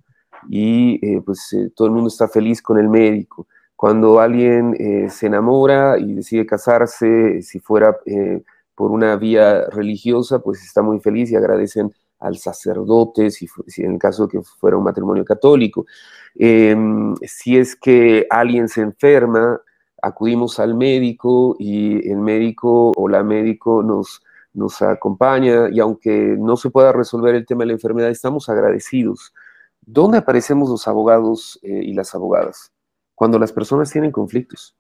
y 0.51 1.21
pues 1.21 1.57
todo 1.77 1.87
el 1.87 1.95
mundo 1.95 2.09
está 2.09 2.27
feliz 2.27 2.61
con 2.61 2.79
el 2.79 2.89
médico. 2.89 3.47
Cuando 3.77 4.19
alguien 4.19 4.75
se 5.09 5.27
enamora 5.29 5.99
y 6.01 6.15
decide 6.15 6.45
casarse, 6.45 7.43
si 7.43 7.61
fuera 7.61 7.97
por 8.75 8.91
una 8.91 9.15
vía 9.15 9.67
religiosa, 9.71 10.41
pues 10.41 10.65
está 10.65 10.83
muy 10.83 10.99
feliz 10.99 11.31
y 11.31 11.37
agradecen 11.37 11.93
al 12.21 12.39
sacerdote, 12.39 13.31
si, 13.31 13.49
en 13.79 13.93
el 13.93 13.99
caso 13.99 14.27
de 14.27 14.39
que 14.39 14.43
fuera 14.43 14.77
un 14.77 14.85
matrimonio 14.85 15.25
católico. 15.25 15.87
Em, 16.35 17.15
si 17.23 17.57
es 17.57 17.77
que 17.77 18.27
alguien 18.31 18.69
se 18.69 18.83
enferma, 18.83 19.61
acudimos 20.03 20.59
al 20.59 20.75
médico 20.75 21.57
y 21.59 22.09
el 22.11 22.19
médico 22.19 22.93
o 22.97 23.09
la 23.09 23.23
médico 23.23 23.83
nos, 23.83 24.23
nos 24.53 24.81
acompaña 24.83 25.69
y 25.71 25.81
aunque 25.81 26.37
no 26.39 26.57
se 26.57 26.71
pueda 26.71 26.93
resolver 26.93 27.35
el 27.35 27.47
tema 27.47 27.61
de 27.61 27.69
la 27.69 27.73
enfermedad, 27.75 28.11
estamos 28.11 28.49
agradecidos. 28.49 29.33
¿Dónde 29.81 30.19
aparecemos 30.19 30.69
los 30.69 30.87
abogados 30.89 31.59
eh, 31.63 31.81
y 31.85 31.95
las 31.95 32.15
abogadas? 32.15 32.73
Cuando 33.15 33.39
las 33.39 33.53
personas 33.53 33.91
tienen 33.91 34.13
conflictos. 34.13 34.77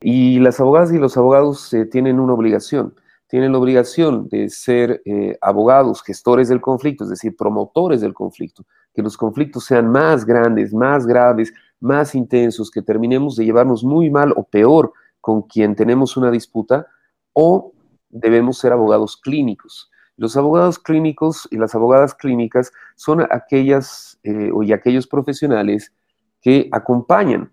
Y 0.00 0.38
las 0.40 0.60
abogadas 0.60 0.92
y 0.92 0.98
los 0.98 1.16
abogados 1.16 1.72
eh, 1.72 1.86
tienen 1.86 2.20
una 2.20 2.34
obligación 2.34 2.94
tienen 3.28 3.52
la 3.52 3.58
obligación 3.58 4.28
de 4.28 4.48
ser 4.48 5.02
eh, 5.04 5.36
abogados, 5.40 6.02
gestores 6.02 6.48
del 6.48 6.60
conflicto, 6.60 7.04
es 7.04 7.10
decir, 7.10 7.36
promotores 7.36 8.00
del 8.00 8.14
conflicto, 8.14 8.64
que 8.94 9.02
los 9.02 9.16
conflictos 9.16 9.64
sean 9.64 9.90
más 9.90 10.24
grandes, 10.24 10.72
más 10.72 11.06
graves, 11.06 11.52
más 11.80 12.14
intensos, 12.14 12.70
que 12.70 12.82
terminemos 12.82 13.36
de 13.36 13.44
llevarnos 13.44 13.82
muy 13.82 14.10
mal 14.10 14.32
o 14.36 14.44
peor 14.44 14.92
con 15.20 15.42
quien 15.42 15.74
tenemos 15.74 16.16
una 16.16 16.30
disputa, 16.30 16.86
o 17.32 17.72
debemos 18.08 18.58
ser 18.58 18.72
abogados 18.72 19.16
clínicos. 19.16 19.90
Los 20.16 20.36
abogados 20.36 20.78
clínicos 20.78 21.46
y 21.50 21.56
las 21.56 21.74
abogadas 21.74 22.14
clínicas 22.14 22.72
son 22.94 23.26
aquellas 23.30 24.18
eh, 24.22 24.50
y 24.62 24.72
aquellos 24.72 25.06
profesionales 25.06 25.92
que 26.40 26.68
acompañan 26.72 27.52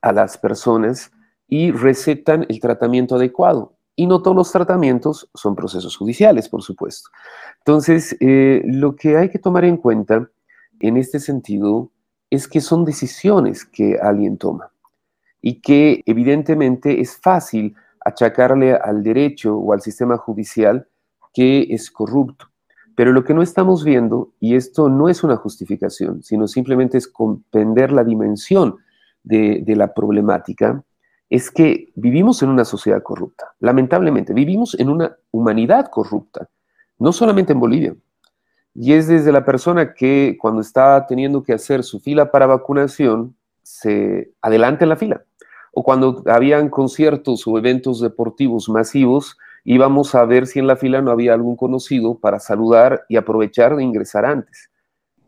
a 0.00 0.12
las 0.12 0.38
personas 0.38 1.10
y 1.48 1.70
recetan 1.70 2.46
el 2.48 2.60
tratamiento 2.60 3.16
adecuado. 3.16 3.76
Y 3.94 4.06
no 4.06 4.22
todos 4.22 4.36
los 4.36 4.50
tratamientos 4.50 5.28
son 5.34 5.54
procesos 5.54 5.96
judiciales, 5.98 6.48
por 6.48 6.62
supuesto. 6.62 7.10
Entonces, 7.58 8.16
eh, 8.20 8.62
lo 8.64 8.96
que 8.96 9.18
hay 9.18 9.28
que 9.28 9.38
tomar 9.38 9.64
en 9.66 9.76
cuenta 9.76 10.30
en 10.80 10.96
este 10.96 11.20
sentido 11.20 11.92
es 12.30 12.48
que 12.48 12.62
son 12.62 12.86
decisiones 12.86 13.66
que 13.66 13.98
alguien 14.00 14.38
toma 14.38 14.72
y 15.42 15.60
que 15.60 16.02
evidentemente 16.06 17.02
es 17.02 17.18
fácil 17.18 17.74
achacarle 18.04 18.74
al 18.74 19.02
derecho 19.02 19.56
o 19.56 19.72
al 19.72 19.80
sistema 19.80 20.16
judicial 20.16 20.86
que 21.32 21.68
es 21.70 21.90
corrupto. 21.90 22.46
Pero 22.94 23.12
lo 23.12 23.24
que 23.24 23.34
no 23.34 23.42
estamos 23.42 23.84
viendo, 23.84 24.32
y 24.38 24.54
esto 24.54 24.88
no 24.88 25.08
es 25.08 25.24
una 25.24 25.36
justificación, 25.36 26.22
sino 26.22 26.46
simplemente 26.46 26.98
es 26.98 27.08
comprender 27.08 27.90
la 27.90 28.04
dimensión 28.04 28.76
de, 29.22 29.64
la 29.66 29.94
problemática, 29.94 30.82
es 31.30 31.50
que 31.50 31.90
vivimos 31.94 32.42
en 32.42 32.50
una 32.50 32.64
sociedad 32.64 33.02
corrupta. 33.02 33.54
Lamentablemente, 33.60 34.34
vivimos 34.34 34.78
en 34.78 34.90
una 34.90 35.16
humanidad 35.30 35.86
corrupta, 35.90 36.48
no 36.98 37.12
solamente 37.12 37.54
en 37.54 37.60
Bolivia. 37.60 37.96
Y 38.74 38.92
es 38.92 39.06
desde 39.06 39.32
la 39.32 39.44
persona 39.44 39.94
que 39.94 40.36
cuando 40.38 40.60
está 40.60 41.06
teniendo 41.06 41.42
que 41.42 41.54
hacer 41.54 41.84
su 41.84 42.00
fila 42.00 42.30
para 42.30 42.46
vacunación, 42.46 43.34
se 43.62 44.32
adelanta 44.42 44.84
en 44.84 44.88
la 44.90 44.96
fila. 44.96 45.24
O 45.72 45.82
cuando 45.82 46.22
habían 46.26 46.68
conciertos 46.68 47.46
o 47.46 47.58
eventos 47.58 48.00
deportivos 48.00 48.68
masivos, 48.68 49.36
íbamos 49.64 50.14
a 50.14 50.24
ver 50.24 50.46
si 50.46 50.58
en 50.58 50.66
la 50.66 50.76
fila 50.76 51.02
no 51.02 51.10
había 51.10 51.34
algún 51.34 51.56
conocido 51.56 52.18
para 52.18 52.38
saludar 52.38 53.04
y 53.08 53.16
aprovechar 53.16 53.76
de 53.76 53.82
ingresar 53.82 54.24
antes. 54.24 54.70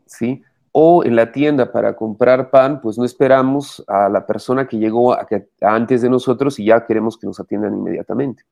¿Sí? 0.05 0.43
o 0.77 1.05
en 1.05 1.15
la 1.15 1.31
tienda 1.31 1.71
para 1.71 1.95
comprar 1.95 2.49
pan, 2.49 2.81
pues 2.81 2.97
no 2.97 3.05
esperamos 3.05 3.81
a 3.87 4.09
la 4.09 4.27
persona 4.27 4.67
que 4.67 4.77
llegó 4.77 5.15
antes 5.61 6.01
de 6.01 6.09
nosotros 6.09 6.59
y 6.59 6.65
ya 6.65 6.85
queremos 6.85 7.17
que 7.17 7.25
nos 7.25 7.39
atiendan 7.39 7.73
inmediatamente. 7.73 8.43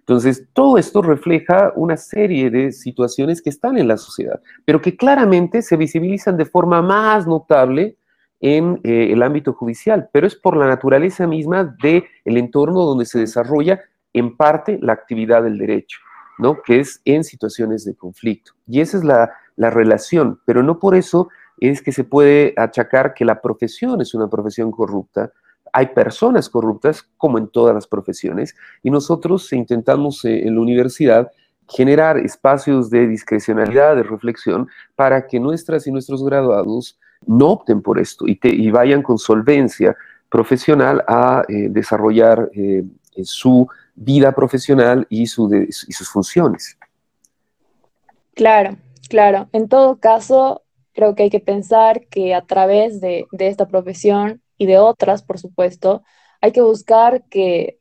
Entonces, 0.00 0.48
todo 0.52 0.78
esto 0.78 1.00
refleja 1.00 1.72
una 1.76 1.96
serie 1.96 2.50
de 2.50 2.72
situaciones 2.72 3.40
que 3.40 3.50
están 3.50 3.78
en 3.78 3.86
la 3.86 3.98
sociedad, 3.98 4.40
pero 4.64 4.80
que 4.80 4.96
claramente 4.96 5.62
se 5.62 5.76
visibilizan 5.76 6.36
de 6.36 6.44
forma 6.44 6.82
más 6.82 7.28
notable 7.28 7.96
en 8.40 8.80
eh, 8.84 9.12
el 9.12 9.22
ámbito 9.22 9.52
judicial, 9.52 10.08
pero 10.12 10.26
es 10.26 10.34
por 10.34 10.56
la 10.56 10.66
naturaleza 10.66 11.26
misma 11.26 11.76
del 11.82 12.04
el 12.24 12.36
entorno 12.36 12.80
donde 12.84 13.04
se 13.04 13.18
desarrolla 13.18 13.80
en 14.12 14.36
parte 14.36 14.78
la 14.80 14.92
actividad 14.92 15.42
del 15.42 15.58
derecho, 15.58 15.98
¿no? 16.38 16.62
que 16.62 16.80
es 16.80 17.00
en 17.04 17.22
situaciones 17.22 17.84
de 17.84 17.94
conflicto. 17.94 18.52
Y 18.66 18.80
esa 18.80 18.96
es 18.96 19.04
la, 19.04 19.30
la 19.56 19.70
relación, 19.70 20.40
pero 20.46 20.62
no 20.62 20.78
por 20.78 20.94
eso 20.94 21.28
es 21.60 21.82
que 21.82 21.92
se 21.92 22.04
puede 22.04 22.54
achacar 22.56 23.12
que 23.12 23.24
la 23.24 23.40
profesión 23.42 24.00
es 24.00 24.14
una 24.14 24.28
profesión 24.28 24.70
corrupta. 24.70 25.30
Hay 25.72 25.88
personas 25.88 26.48
corruptas, 26.48 27.06
como 27.18 27.38
en 27.38 27.48
todas 27.48 27.74
las 27.74 27.86
profesiones, 27.86 28.56
y 28.82 28.90
nosotros 28.90 29.52
intentamos 29.52 30.24
eh, 30.24 30.46
en 30.46 30.54
la 30.54 30.62
universidad 30.62 31.30
generar 31.68 32.18
espacios 32.18 32.90
de 32.90 33.06
discrecionalidad, 33.06 33.94
de 33.94 34.02
reflexión, 34.02 34.68
para 34.96 35.26
que 35.26 35.38
nuestras 35.38 35.86
y 35.86 35.92
nuestros 35.92 36.24
graduados 36.24 36.98
no 37.26 37.48
opten 37.48 37.82
por 37.82 37.98
esto 37.98 38.24
y, 38.26 38.70
vayan 38.70 39.02
con 39.02 39.18
solvencia 39.18 39.96
profesional 40.28 41.04
a 41.06 41.42
eh, 41.48 41.68
desarrollar 41.70 42.50
eh, 42.54 42.84
su 43.22 43.68
vida 43.94 44.32
profesional 44.32 45.06
y, 45.10 45.22
y 45.22 45.26
sus 45.26 46.08
funciones. 46.08 46.78
Claro, 48.34 48.76
claro. 49.08 49.48
En 49.52 49.68
todo 49.68 49.98
caso, 49.98 50.62
creo 50.92 51.14
que 51.14 51.24
hay 51.24 51.30
que 51.30 51.40
pensar 51.40 52.06
que 52.08 52.34
a 52.34 52.42
través 52.42 53.00
de, 53.00 53.26
esta 53.38 53.68
profesión 53.68 54.42
y 54.58 54.66
de 54.66 54.78
otras, 54.78 55.22
por 55.22 55.38
supuesto, 55.38 56.02
hay 56.40 56.52
que 56.52 56.62
buscar 56.62 57.24
que 57.28 57.80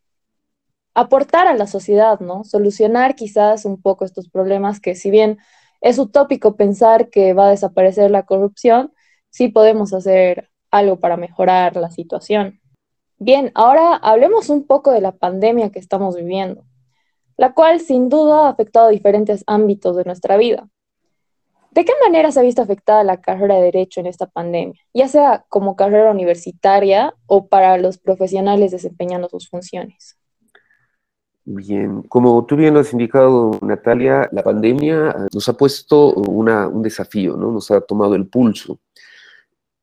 aportar 0.94 1.48
a 1.48 1.56
la 1.56 1.68
sociedad, 1.68 2.20
¿no? 2.20 2.44
Solucionar 2.44 3.16
quizás 3.16 3.66
un 3.66 3.82
poco 3.82 4.06
estos 4.06 4.30
problemas 4.30 4.80
que 4.80 4.96
si 4.96 5.12
bien 5.12 5.38
es 5.82 5.98
utópico 5.98 6.56
pensar 6.58 7.10
que 7.10 7.34
va 7.34 7.48
a 7.48 7.52
desaparecer 7.52 8.12
la 8.12 8.24
corrupción, 8.24 8.94
sí 9.30 9.50
podemos 9.50 9.94
hacer 9.94 10.50
algo 10.72 11.00
para 11.00 11.18
mejorar 11.18 11.76
la 11.76 11.90
situación. 11.90 12.60
Bien, 13.18 13.52
ahora 13.56 13.96
hablemos 13.96 14.50
un 14.50 14.66
poco 14.66 14.92
de 14.92 15.02
la 15.02 15.12
pandemia 15.12 15.72
que 15.72 15.80
estamos 15.80 16.16
viviendo, 16.16 16.64
la 17.38 17.54
cual 17.54 17.80
sin 17.80 18.10
duda 18.10 18.46
ha 18.46 18.50
afectado 18.50 18.90
diferentes 18.90 19.44
ámbitos 19.48 19.96
de 19.96 20.06
nuestra 20.06 20.38
vida. 20.38 20.70
¿De 21.72 21.86
qué 21.86 21.94
manera 22.04 22.32
se 22.32 22.40
ha 22.40 22.44
visto 22.44 22.62
afectada 22.62 23.04
la 23.04 23.22
carrera 23.22 23.56
de 23.56 23.64
Derecho 23.64 24.00
en 24.00 24.08
esta 24.08 24.26
pandemia, 24.26 24.82
ya 24.94 25.08
sea 25.08 25.46
como 25.50 25.76
carrera 25.76 26.12
universitaria 26.12 27.14
o 27.28 27.48
para 27.48 27.78
los 27.78 27.98
profesionales 28.00 28.72
desempeñando 28.72 29.30
sus 29.30 29.50
funciones? 29.50 30.18
Bien, 31.46 32.04
como 32.04 32.46
tú 32.46 32.56
bien 32.56 32.74
lo 32.74 32.80
has 32.80 32.94
indicado, 32.94 33.52
Natalia, 33.62 34.30
la 34.32 34.44
pandemia 34.44 35.28
nos 35.34 35.50
ha 35.50 35.54
puesto 35.54 36.14
un 36.14 36.82
desafío, 36.82 37.36
¿no? 37.36 37.52
nos 37.52 37.70
ha 37.72 37.82
tomado 37.82 38.16
el 38.16 38.28
pulso. 38.28 38.80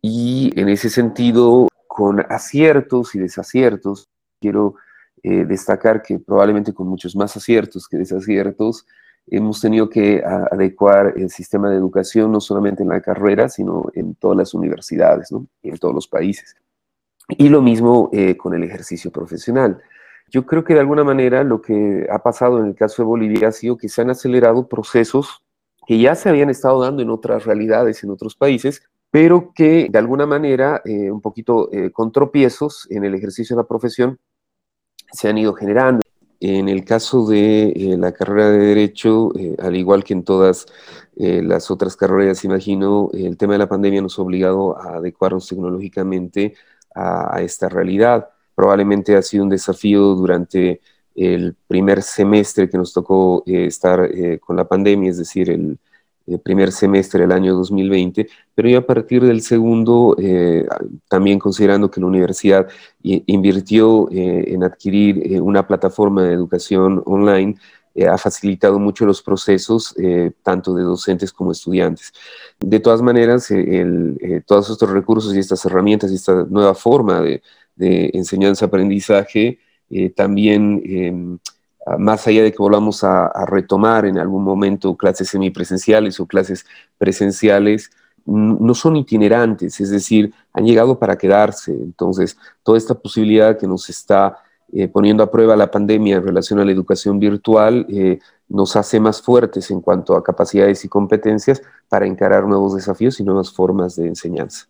Y 0.02 0.52
en 0.58 0.68
ese 0.68 0.90
sentido, 0.90 1.68
con 1.86 2.20
aciertos 2.28 3.14
y 3.14 3.18
desaciertos, 3.18 4.08
quiero 4.40 4.76
eh, 5.22 5.44
destacar 5.44 6.02
que 6.02 6.18
probablemente 6.18 6.72
con 6.72 6.86
muchos 6.86 7.16
más 7.16 7.36
aciertos 7.36 7.88
que 7.88 7.96
desaciertos, 7.96 8.86
hemos 9.26 9.60
tenido 9.60 9.88
que 9.90 10.22
adecuar 10.24 11.14
el 11.16 11.30
sistema 11.30 11.68
de 11.68 11.76
educación 11.76 12.30
no 12.30 12.40
solamente 12.40 12.82
en 12.82 12.90
la 12.90 13.00
carrera, 13.00 13.48
sino 13.48 13.86
en 13.94 14.14
todas 14.14 14.36
las 14.36 14.54
universidades 14.54 15.32
¿no? 15.32 15.46
y 15.62 15.70
en 15.70 15.78
todos 15.78 15.94
los 15.94 16.06
países. 16.06 16.54
Y 17.28 17.48
lo 17.48 17.60
mismo 17.60 18.08
eh, 18.12 18.36
con 18.36 18.54
el 18.54 18.62
ejercicio 18.62 19.10
profesional. 19.10 19.82
Yo 20.28 20.46
creo 20.46 20.64
que 20.64 20.74
de 20.74 20.80
alguna 20.80 21.02
manera 21.02 21.42
lo 21.42 21.60
que 21.60 22.06
ha 22.10 22.20
pasado 22.20 22.60
en 22.60 22.66
el 22.66 22.74
caso 22.74 23.02
de 23.02 23.06
Bolivia 23.06 23.48
ha 23.48 23.52
sido 23.52 23.76
que 23.76 23.88
se 23.88 24.02
han 24.02 24.10
acelerado 24.10 24.68
procesos 24.68 25.42
que 25.86 25.98
ya 25.98 26.14
se 26.16 26.28
habían 26.28 26.50
estado 26.50 26.80
dando 26.82 27.02
en 27.02 27.10
otras 27.10 27.44
realidades, 27.44 28.02
en 28.02 28.10
otros 28.10 28.34
países, 28.34 28.82
pero 29.16 29.54
que 29.54 29.88
de 29.90 29.98
alguna 29.98 30.26
manera, 30.26 30.82
eh, 30.84 31.10
un 31.10 31.22
poquito 31.22 31.72
eh, 31.72 31.90
con 31.90 32.12
tropiezos 32.12 32.86
en 32.90 33.02
el 33.02 33.14
ejercicio 33.14 33.56
de 33.56 33.62
la 33.62 33.66
profesión, 33.66 34.18
se 35.10 35.30
han 35.30 35.38
ido 35.38 35.54
generando. 35.54 36.02
En 36.38 36.68
el 36.68 36.84
caso 36.84 37.26
de 37.26 37.68
eh, 37.68 37.96
la 37.96 38.12
carrera 38.12 38.50
de 38.50 38.58
Derecho, 38.58 39.34
eh, 39.38 39.56
al 39.58 39.74
igual 39.74 40.04
que 40.04 40.12
en 40.12 40.22
todas 40.22 40.66
eh, 41.16 41.40
las 41.42 41.70
otras 41.70 41.96
carreras, 41.96 42.44
imagino, 42.44 43.08
el 43.14 43.38
tema 43.38 43.54
de 43.54 43.60
la 43.60 43.70
pandemia 43.70 44.02
nos 44.02 44.18
ha 44.18 44.22
obligado 44.22 44.76
a 44.76 44.96
adecuarnos 44.96 45.48
tecnológicamente 45.48 46.52
a, 46.94 47.40
esta 47.40 47.70
realidad. 47.70 48.28
Probablemente 48.54 49.16
ha 49.16 49.22
sido 49.22 49.44
un 49.44 49.48
desafío 49.50 50.14
durante 50.14 50.82
el 51.14 51.56
primer 51.66 52.02
semestre 52.02 52.68
que 52.68 52.76
nos 52.76 52.92
tocó 52.92 53.42
estar 53.46 54.10
con 54.40 54.56
la 54.56 54.68
pandemia, 54.68 55.08
es 55.08 55.16
decir, 55.16 55.48
el, 55.48 55.78
el 56.26 56.40
primer 56.40 56.72
semestre 56.72 57.20
del 57.20 57.32
año 57.32 57.54
2020, 57.54 58.28
pero 58.54 58.68
ya 58.68 58.78
a 58.78 58.86
partir 58.86 59.24
del 59.24 59.42
segundo, 59.42 60.16
eh, 60.18 60.66
también 61.08 61.38
considerando 61.38 61.90
que 61.90 62.00
la 62.00 62.06
universidad 62.06 62.68
invirtió 63.02 64.08
eh, 64.10 64.44
en 64.48 64.64
adquirir 64.64 65.22
eh, 65.24 65.40
una 65.40 65.66
plataforma 65.66 66.24
de 66.24 66.32
educación 66.32 67.02
online, 67.06 67.56
ha 68.10 68.18
facilitado 68.18 68.78
mucho 68.78 69.06
los 69.06 69.22
procesos, 69.22 69.94
tanto 70.42 70.74
de 70.74 70.82
docentes 70.82 71.32
como 71.32 71.52
estudiantes. 71.52 72.12
De 72.60 72.78
todas 72.78 73.00
maneras, 73.00 73.48
todos 74.44 74.68
estos 74.68 74.90
recursos 74.90 75.34
y 75.34 75.38
estas 75.38 75.64
herramientas 75.64 76.12
y 76.12 76.16
esta 76.16 76.44
nueva 76.44 76.74
forma 76.74 77.22
de, 77.22 77.40
enseñanza-aprendizaje 77.78 79.60
también 80.14 80.82
em, 80.84 81.38
más 81.98 82.26
allá 82.26 82.42
de 82.42 82.52
que 82.52 82.58
volvamos 82.58 83.04
a, 83.04 83.30
retomar 83.46 84.06
en 84.06 84.18
algún 84.18 84.42
momento 84.42 84.96
clases 84.96 85.28
semipresenciales 85.28 86.18
o 86.20 86.26
clases 86.26 86.66
presenciales, 86.98 87.90
no 88.26 88.74
son 88.74 88.96
itinerantes, 88.96 89.80
es 89.80 89.90
decir, 89.90 90.34
han 90.52 90.64
llegado 90.64 90.98
para 90.98 91.16
quedarse. 91.16 91.70
Entonces, 91.72 92.36
toda 92.64 92.76
esta 92.76 92.94
posibilidad 92.94 93.56
que 93.56 93.68
nos 93.68 93.88
está 93.88 94.38
eh, 94.72 94.88
poniendo 94.88 95.22
a 95.22 95.30
prueba 95.30 95.54
la 95.54 95.70
pandemia 95.70 96.16
en 96.16 96.26
relación 96.26 96.58
a 96.58 96.64
la 96.64 96.72
educación 96.72 97.20
virtual 97.20 97.86
eh, 97.88 98.18
nos 98.48 98.74
hace 98.74 98.98
más 98.98 99.22
fuertes 99.22 99.70
en 99.70 99.80
cuanto 99.80 100.16
a 100.16 100.24
capacidades 100.24 100.84
y 100.84 100.88
competencias 100.88 101.62
para 101.88 102.06
encarar 102.06 102.44
nuevos 102.46 102.74
desafíos 102.74 103.20
y 103.20 103.24
nuevas 103.24 103.52
formas 103.52 103.94
de 103.94 104.08
enseñanza. 104.08 104.66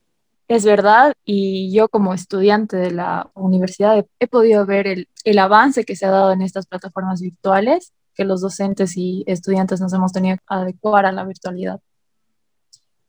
Es 0.49 0.65
verdad, 0.65 1.15
y 1.25 1.73
yo 1.73 1.89
como 1.89 2.15
estudiante 2.15 2.77
de 2.77 2.93
la 2.93 3.31
universidad 3.35 4.07
he, 4.21 4.29
podido 4.29 4.65
ver 4.65 4.87
el, 4.87 5.39
avance 5.41 5.85
que 5.85 5.97
se 5.97 6.07
ha 6.07 6.11
dado 6.11 6.33
en 6.33 6.41
estas 6.41 6.67
plataformas 6.67 7.21
virtuales, 7.21 7.93
que 8.15 8.25
los 8.25 8.43
docentes 8.43 8.97
y 8.97 9.25
estudiantes 9.27 9.81
nos 9.81 9.93
hemos 9.93 10.13
tenido 10.13 10.37
que 10.37 10.45
adecuar 10.47 11.05
a 11.05 11.11
la 11.13 11.25
virtualidad. 11.25 11.81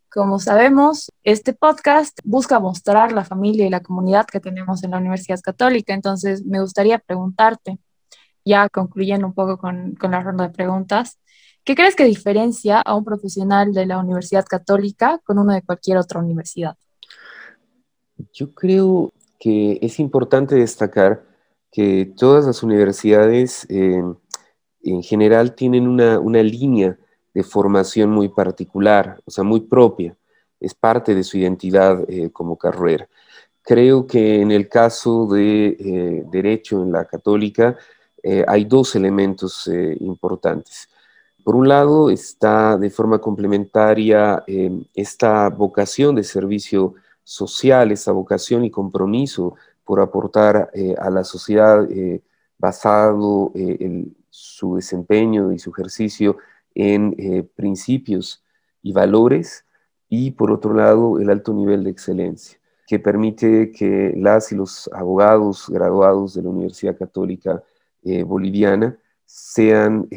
Como 0.10 0.40
sabemos, 0.40 1.12
este 1.24 1.54
podcast 1.54 2.18
busca 2.24 2.60
mostrar 2.60 3.12
la 3.12 3.24
familia 3.24 3.68
y 3.68 3.70
la 3.70 3.82
comunidad 3.82 4.26
que 4.26 4.40
tenemos 4.40 4.84
en 4.84 4.92
la 4.92 4.98
Universidad 4.98 5.40
Católica, 5.42 5.94
entonces 5.94 6.44
me 6.44 6.60
gustaría 6.60 6.98
preguntarte, 6.98 7.78
ya 8.46 8.68
concluyendo 8.70 9.28
un 9.28 9.34
poco 9.36 9.60
con, 9.60 9.94
con 9.96 10.12
la 10.12 10.22
ronda 10.22 10.48
de 10.48 10.54
preguntas, 10.56 11.20
¿qué 11.64 11.76
crees 11.76 11.96
que 11.96 12.06
diferencia 12.06 12.82
a 12.82 12.96
un 12.96 13.06
profesional 13.06 13.74
de 13.74 13.86
la 13.86 14.00
Universidad 14.00 14.46
Católica 14.46 15.20
con 15.24 15.38
uno 15.38 15.54
de 15.54 15.62
cualquier 15.62 15.98
otra 15.98 16.20
universidad? 16.20 16.78
Yo 18.38 18.54
creo 18.54 19.12
que 19.40 19.80
es 19.82 20.00
importante 20.00 20.54
destacar 20.54 21.24
que 21.72 22.06
todas 22.16 22.46
las 22.46 22.62
universidades 22.62 23.66
eh, 23.68 24.04
en 24.84 25.02
general 25.02 25.56
tienen 25.56 25.88
una, 25.88 26.20
una, 26.20 26.44
línea 26.44 27.00
de 27.34 27.42
formación 27.42 28.12
muy 28.12 28.30
particular, 28.30 29.20
o 29.26 29.32
sea, 29.32 29.44
muy 29.44 29.62
propia, 29.62 30.16
es 30.60 30.76
parte 30.76 31.16
de 31.16 31.24
su 31.24 31.40
identidad 31.40 32.08
eh, 32.08 32.30
como 32.32 32.60
carrera. 32.60 33.10
Creo 33.64 34.06
que 34.06 34.40
en 34.40 34.52
el 34.52 34.70
caso 34.70 35.26
de 35.26 35.70
eh, 35.70 36.24
derecho 36.32 36.84
en 36.84 36.92
la 36.92 37.06
católica 37.06 37.76
hay 38.46 38.66
dos 38.66 38.96
elementos 38.96 39.70
importantes. 40.02 40.90
Por 41.46 41.56
un 41.56 41.70
lado 41.70 42.10
está 42.10 42.78
de 42.78 42.90
forma 42.90 43.20
complementaria 43.20 44.44
esta 44.94 45.48
vocación 45.50 46.16
de 46.16 46.24
servicio 46.26 46.96
social, 47.28 47.92
esa 47.92 48.14
vocación 48.14 48.64
y 48.64 48.72
compromiso 48.72 49.56
por 49.84 50.00
aportar 50.00 50.70
eh, 50.74 50.96
a 50.98 51.10
la 51.10 51.26
sociedad 51.26 51.86
eh, 51.92 52.22
basado 52.58 53.52
eh, 53.54 53.76
en 53.82 54.16
su 54.30 54.78
desempeño 54.78 55.52
y 55.52 55.60
su 55.60 55.72
ejercicio 55.72 56.38
en 56.74 57.50
principios 57.56 58.44
y 58.84 58.94
valores, 58.94 59.66
y 60.08 60.32
por 60.32 60.52
otro 60.52 60.74
lado 60.74 61.20
el 61.20 61.30
alto 61.32 61.52
nivel 61.52 61.84
de 61.84 61.90
excelencia, 61.90 62.60
que 62.86 63.00
permite 63.00 63.72
que 63.72 64.14
las 64.16 64.52
y 64.52 64.56
los 64.56 64.88
abogados 64.94 65.66
graduados 65.70 66.36
de 66.36 66.44
la 66.44 66.50
Universidad 66.50 66.96
Católica 66.96 67.64
Boliviana 68.04 68.96
sean 69.26 70.08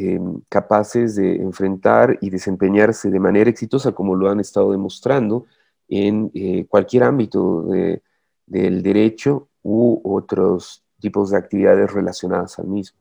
capaces 0.51 1.16
de 1.16 1.37
enfrentar 1.37 2.18
y 2.20 2.29
desempeñarse 2.29 3.11
de 3.11 3.20
manera 3.20 3.49
exitosa, 3.49 3.92
como 3.92 4.14
lo 4.14 4.29
han 4.29 4.38
estado 4.38 4.70
demostrando, 4.73 5.46
en 5.90 6.31
eh, 6.35 6.64
cualquier 6.66 7.03
ámbito 7.03 7.66
del 8.46 8.83
derecho 8.83 9.48
u 9.62 10.00
otros 10.05 10.83
tipos 11.00 11.31
de 11.31 11.38
actividades 11.38 11.92
relacionadas 11.92 12.59
al 12.59 12.68
mismo. 12.68 12.98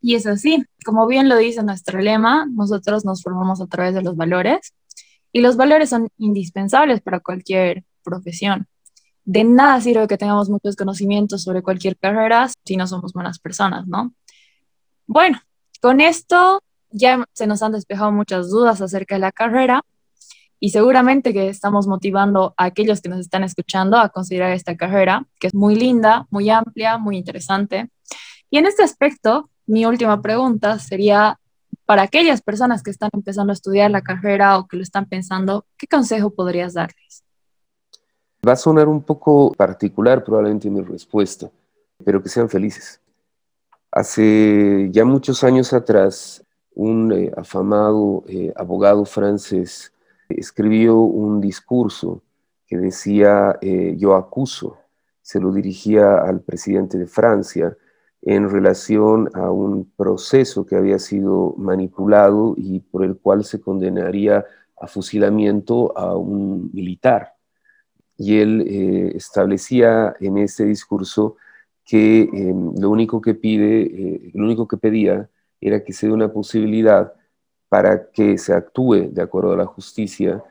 Y 0.00 0.14
es 0.14 0.26
así, 0.26 0.64
como 0.84 1.06
bien 1.06 1.28
lo 1.28 1.36
dice 1.36 1.62
nuestro 1.62 2.00
lema, 2.00 2.46
nosotros 2.46 3.04
nos 3.04 3.22
formamos 3.22 3.60
a 3.60 3.66
través 3.66 3.94
de 3.94 4.02
los 4.02 4.16
valores 4.16 4.72
y 5.32 5.40
los 5.40 5.56
valores 5.56 5.90
son 5.90 6.08
indispensables 6.18 7.00
para 7.00 7.20
cualquier 7.20 7.84
profesión. 8.04 8.66
De 9.24 9.44
nada 9.44 9.80
sirve 9.80 10.06
que 10.06 10.16
tengamos 10.16 10.48
muchos 10.48 10.76
conocimientos 10.76 11.42
sobre 11.42 11.62
cualquier 11.62 11.96
carrera 11.98 12.48
si 12.64 12.76
no 12.76 12.86
somos 12.86 13.12
buenas 13.12 13.38
personas, 13.38 13.86
¿no? 13.86 14.14
Bueno, 15.06 15.40
con 15.80 16.00
esto 16.00 16.62
ya 16.90 17.24
se 17.32 17.46
nos 17.46 17.62
han 17.62 17.72
despejado 17.72 18.12
muchas 18.12 18.50
dudas 18.50 18.80
acerca 18.80 19.16
de 19.16 19.20
la 19.20 19.32
carrera 19.32 19.82
y 20.60 20.70
seguramente 20.70 21.32
que 21.32 21.48
estamos 21.48 21.86
motivando 21.86 22.54
a 22.56 22.64
aquellos 22.64 23.00
que 23.00 23.08
nos 23.08 23.20
están 23.20 23.44
escuchando 23.44 23.96
a 23.96 24.08
considerar 24.08 24.52
esta 24.52 24.76
carrera, 24.76 25.26
que 25.38 25.46
es 25.46 25.54
muy 25.54 25.76
linda, 25.76 26.26
muy 26.30 26.50
amplia, 26.50 26.98
muy 26.98 27.16
interesante. 27.16 27.90
Y 28.50 28.58
en 28.58 28.66
este 28.66 28.82
aspecto, 28.82 29.50
mi 29.66 29.86
última 29.86 30.20
pregunta 30.20 30.78
sería, 30.78 31.38
para 31.86 32.02
aquellas 32.02 32.42
personas 32.42 32.82
que 32.82 32.90
están 32.90 33.10
empezando 33.12 33.52
a 33.52 33.54
estudiar 33.54 33.90
la 33.90 34.02
carrera 34.02 34.58
o 34.58 34.66
que 34.66 34.76
lo 34.76 34.82
están 34.82 35.06
pensando, 35.06 35.64
¿qué 35.76 35.86
consejo 35.86 36.30
podrías 36.30 36.74
darles? 36.74 37.22
Va 38.46 38.52
a 38.52 38.56
sonar 38.56 38.88
un 38.88 39.02
poco 39.02 39.52
particular 39.52 40.24
probablemente 40.24 40.70
mi 40.70 40.80
respuesta, 40.80 41.50
pero 42.04 42.22
que 42.22 42.28
sean 42.28 42.48
felices. 42.48 43.00
Hace 43.90 44.88
ya 44.90 45.04
muchos 45.04 45.44
años 45.44 45.72
atrás, 45.72 46.42
un 46.74 47.12
eh, 47.12 47.32
afamado 47.36 48.22
eh, 48.28 48.52
abogado 48.54 49.04
francés 49.04 49.92
escribió 50.28 50.98
un 50.98 51.40
discurso 51.40 52.22
que 52.66 52.76
decía 52.76 53.58
eh, 53.60 53.94
yo 53.98 54.14
acuso, 54.14 54.78
se 55.22 55.40
lo 55.40 55.52
dirigía 55.52 56.18
al 56.18 56.40
presidente 56.40 56.98
de 56.98 57.06
Francia 57.06 57.76
en 58.22 58.50
relación 58.50 59.30
a 59.34 59.50
un 59.50 59.90
proceso 59.96 60.66
que 60.66 60.76
había 60.76 60.98
sido 60.98 61.54
manipulado 61.56 62.54
y 62.56 62.80
por 62.80 63.04
el 63.04 63.16
cual 63.16 63.44
se 63.44 63.60
condenaría 63.60 64.44
a 64.80 64.86
fusilamiento 64.86 65.96
a 65.96 66.16
un 66.16 66.70
militar. 66.72 67.34
Y 68.16 68.38
él 68.38 68.64
eh, 68.66 69.12
establecía 69.14 70.14
en 70.20 70.38
ese 70.38 70.64
discurso 70.64 71.36
que 71.84 72.22
eh, 72.22 72.54
lo 72.78 72.90
único 72.90 73.20
que 73.20 73.34
pide, 73.34 74.30
lo 74.34 74.44
único 74.44 74.66
que 74.68 74.76
pedía 74.76 75.28
era 75.60 75.82
que 75.82 75.92
se 75.92 76.06
dé 76.06 76.12
una 76.12 76.32
posibilidad 76.32 77.12
para 77.68 78.10
que 78.10 78.38
se 78.38 78.52
actúe 78.52 79.10
de 79.10 79.22
acuerdo 79.22 79.52
a 79.52 79.56
la 79.56 79.66
justicia 79.66 80.42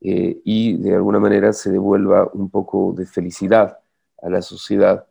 eh, 0.00 0.40
y 0.44 0.76
de 0.76 0.94
alguna 0.94 1.18
manera 1.18 1.52
se 1.52 1.70
devuelva 1.70 2.30
un 2.32 2.50
poco 2.50 2.92
de 2.96 3.06
felicidad 3.06 3.78
a 4.22 4.28
la 4.28 4.42
sociedad 4.42 5.06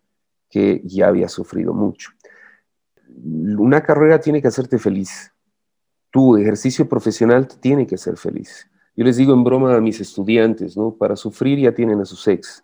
que 0.49 0.81
ya 0.85 1.07
había 1.07 1.27
sufrido 1.27 1.73
mucho. 1.73 2.11
Una 3.57 3.81
carrera 3.81 4.19
tiene 4.19 4.41
que 4.41 4.47
hacerte 4.47 4.77
feliz. 4.77 5.31
Tu 6.11 6.37
ejercicio 6.37 6.87
profesional 6.87 7.47
tiene 7.47 7.87
que 7.87 7.97
ser 7.97 8.17
feliz. 8.17 8.69
Yo 8.95 9.03
les 9.03 9.17
digo 9.17 9.33
en 9.33 9.43
broma 9.43 9.75
a 9.75 9.81
mis 9.81 9.99
estudiantes, 9.99 10.77
¿no? 10.77 10.91
Para 10.91 11.15
sufrir 11.15 11.59
ya 11.59 11.73
tienen 11.73 11.99
a 11.99 12.05
sus 12.05 12.27
ex. 12.27 12.63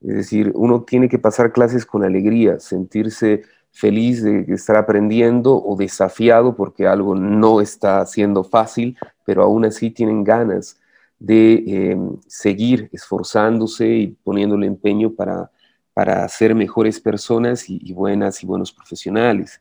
Es 0.00 0.16
decir, 0.16 0.52
uno 0.54 0.82
tiene 0.82 1.08
que 1.08 1.18
pasar 1.18 1.52
clases 1.52 1.86
con 1.86 2.04
alegría, 2.04 2.60
sentirse 2.60 3.44
feliz 3.74 4.22
de 4.22 4.46
estar 4.54 4.76
aprendiendo 4.76 5.60
o 5.60 5.76
desafiado 5.76 6.54
porque 6.54 6.86
algo 6.86 7.16
no 7.16 7.60
está 7.60 8.06
siendo 8.06 8.44
fácil, 8.44 8.96
pero 9.26 9.42
aún 9.42 9.64
así 9.64 9.90
tienen 9.90 10.22
ganas 10.22 10.80
de 11.18 11.64
em, 11.66 12.16
seguir 12.28 12.88
esforzándose 12.92 13.88
y 13.88 14.06
poniéndole 14.22 14.68
empeño 14.68 15.10
para, 15.10 15.50
para 15.92 16.26
ser 16.28 16.54
mejores 16.54 17.00
personas 17.00 17.68
y, 17.68 17.92
buenas 17.92 18.44
y 18.44 18.46
buenos 18.46 18.72
profesionales. 18.72 19.60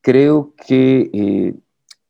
Creo 0.00 0.52
que 0.66 1.10
eh, 1.12 1.54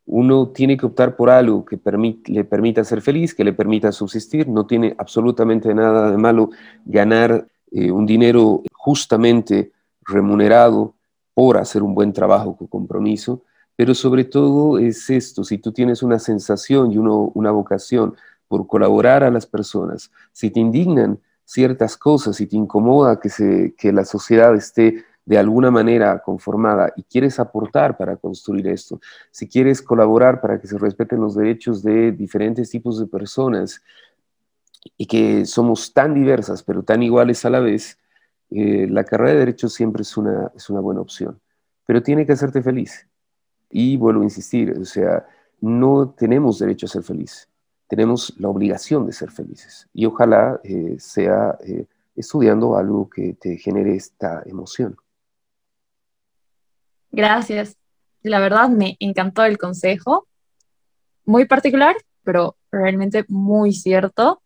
uno 0.06 0.48
tiene 0.48 0.78
que 0.78 0.86
optar 0.86 1.16
por 1.16 1.28
algo 1.28 1.66
que 1.66 1.78
le 2.26 2.44
permita 2.44 2.82
ser 2.82 3.02
feliz, 3.02 3.34
que 3.34 3.44
le 3.44 3.52
permita 3.52 3.92
subsistir. 3.92 4.48
No 4.48 4.66
tiene 4.66 4.94
absolutamente 4.96 5.74
nada 5.74 6.10
de 6.10 6.16
malo 6.16 6.48
ganar 6.86 7.46
eh, 7.70 7.90
un 7.90 8.06
dinero 8.06 8.62
justamente 8.72 9.70
remunerado 10.06 10.94
por 11.34 11.58
hacer 11.58 11.82
un 11.82 11.94
buen 11.94 12.12
trabajo 12.12 12.56
con 12.56 12.66
compromiso, 12.66 13.42
pero 13.76 13.94
sobre 13.94 14.24
todo 14.24 14.78
es 14.78 15.08
esto, 15.10 15.44
si 15.44 15.58
tú 15.58 15.72
tienes 15.72 16.02
una 16.02 16.18
sensación 16.18 16.92
y 16.92 16.98
una 16.98 17.50
vocación 17.50 18.14
por 18.48 18.66
colaborar 18.66 19.24
a 19.24 19.30
las 19.30 19.46
personas, 19.46 20.10
si 20.32 20.50
te 20.50 20.60
indignan 20.60 21.18
ciertas 21.44 21.96
cosas, 21.96 22.36
si 22.36 22.46
te 22.46 22.56
incomoda 22.56 23.18
que, 23.18 23.74
que 23.76 23.92
la 23.92 24.04
sociedad 24.04 24.54
esté 24.54 25.04
de 25.24 25.38
alguna 25.38 25.70
manera 25.70 26.18
conformada 26.18 26.92
y 26.96 27.02
quieres 27.04 27.38
aportar 27.38 27.96
para 27.96 28.16
construir 28.16 28.66
esto, 28.68 29.00
si 29.30 29.48
quieres 29.48 29.80
colaborar 29.80 30.40
para 30.40 30.60
que 30.60 30.66
se 30.66 30.78
respeten 30.78 31.20
los 31.20 31.34
derechos 31.34 31.82
de 31.82 32.12
diferentes 32.12 32.68
tipos 32.70 32.98
de 32.98 33.06
personas 33.06 33.82
y 34.96 35.06
que 35.06 35.46
somos 35.46 35.92
tan 35.92 36.12
diversas 36.12 36.62
pero 36.62 36.82
tan 36.82 37.02
iguales 37.02 37.44
a 37.44 37.50
la 37.50 37.60
vez, 37.60 37.98
eh, 38.54 38.86
la 38.88 39.04
carrera 39.04 39.32
de 39.32 39.38
Derecho 39.38 39.68
siempre 39.68 40.02
es 40.02 40.16
una, 40.16 40.50
es 40.54 40.68
una 40.68 40.80
buena 40.80 41.00
opción, 41.00 41.40
pero 41.86 42.02
tiene 42.02 42.26
que 42.26 42.32
hacerte 42.32 42.62
feliz. 42.62 43.08
Y 43.70 43.96
vuelvo 43.96 44.20
a 44.20 44.24
insistir, 44.24 44.76
o 44.78 44.84
sea, 44.84 45.26
no 45.60 46.10
tenemos 46.10 46.58
derecho 46.58 46.86
a 46.86 46.90
ser 46.90 47.02
feliz, 47.02 47.48
tenemos 47.88 48.34
la 48.38 48.48
obligación 48.48 49.06
de 49.06 49.12
ser 49.12 49.30
felices. 49.30 49.88
Y 49.94 50.04
ojalá 50.04 50.60
eh, 50.64 50.96
sea 50.98 51.56
eh, 51.64 51.86
estudiando 52.14 52.76
algo 52.76 53.08
que 53.08 53.34
te 53.34 53.56
genere 53.56 53.94
esta 53.94 54.42
emoción. 54.44 54.96
Gracias. 57.10 57.76
La 58.22 58.38
verdad 58.40 58.68
me 58.68 58.96
encantó 59.00 59.44
el 59.44 59.58
consejo. 59.58 60.26
Muy 61.24 61.46
particular, 61.46 61.96
pero 62.24 62.56
realmente 62.70 63.24
muy 63.28 63.72
cierto. 63.72 64.42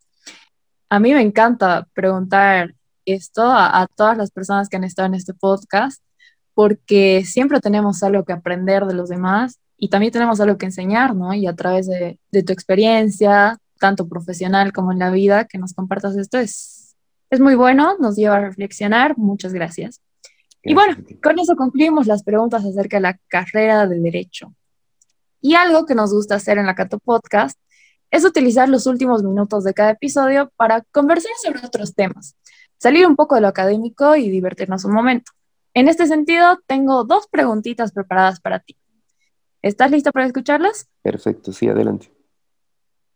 A 0.89 1.01
mí 1.01 1.13
me 1.13 1.23
encanta 1.23 1.89
preguntar 1.95 2.76
esto 3.07 3.43
a, 3.45 3.87
todas 3.95 4.19
las 4.19 4.31
personas 4.31 4.69
que 4.69 4.77
han 4.77 4.85
estado 4.85 5.07
en 5.07 5.15
este 5.15 5.33
podcast, 5.33 6.03
porque 6.55 7.25
siempre 7.25 7.61
tenemos 7.61 8.03
algo 8.03 8.25
que 8.25 8.33
aprender 8.33 8.85
de 8.85 8.95
los 8.95 9.09
demás 9.09 9.59
y 9.79 9.89
también 9.89 10.13
tenemos 10.13 10.41
algo 10.41 10.59
que 10.59 10.67
enseñar, 10.67 11.15
¿no? 11.15 11.33
Y 11.33 11.47
a 11.47 11.55
través 11.55 11.87
de, 11.87 12.19
tu 12.43 12.53
experiencia, 12.53 13.59
tanto 13.79 14.09
profesional 14.09 14.73
como 14.73 14.93
en 14.93 14.99
la 14.99 15.11
vida, 15.11 15.45
que 15.45 15.59
nos 15.59 15.75
compartas 15.75 16.17
esto 16.17 16.39
es, 16.39 16.97
es 17.31 17.41
muy 17.41 17.55
bueno, 17.55 17.97
nos 17.99 18.17
lleva 18.17 18.37
a 18.37 18.41
reflexionar. 18.41 19.17
Muchas 19.17 19.53
gracias. 19.53 20.01
Y 20.63 20.75
bueno, 20.75 20.97
con 21.23 21.39
eso 21.39 21.55
concluimos 21.55 22.07
las 22.07 22.25
preguntas 22.25 22.65
acerca 22.65 22.97
de 22.97 23.03
la 23.03 23.19
carrera 23.29 23.87
de 23.87 24.01
Derecho. 24.01 24.53
Y 25.41 25.55
algo 25.55 25.87
que 25.87 25.95
nos 25.95 26.13
gusta 26.13 26.37
hacer 26.37 26.59
en 26.59 26.67
la 26.67 26.75
Cato 26.75 26.99
Podcast 26.99 27.57
es 28.11 28.25
utilizar 28.25 28.69
los 28.69 28.87
últimos 28.87 29.23
minutos 29.23 29.63
de 29.63 29.75
cada 29.75 29.91
episodio 29.91 30.51
para 30.57 30.83
conversar 30.91 31.33
sobre 31.45 31.65
otros 31.65 31.95
temas 31.95 32.35
salir 32.79 33.07
un 33.07 33.17
poco 33.17 33.35
de 33.35 33.41
lo 33.41 33.49
académico 33.49 34.17
y 34.17 34.31
divertirnos 34.31 34.85
un 34.85 34.93
momento. 34.93 35.33
En 35.75 35.89
este 35.89 36.07
sentido, 36.07 36.61
tengo 36.67 37.05
dos 37.05 37.29
preguntitas 37.29 37.93
preparadas 37.93 38.41
para 38.41 38.61
ti. 38.61 38.77
¿Estás 39.63 39.91
listo 39.91 40.13
para 40.13 40.27
escucharlas? 40.27 40.89
Perfecto, 41.03 41.53
sí, 41.53 41.69
adelante. 41.69 42.11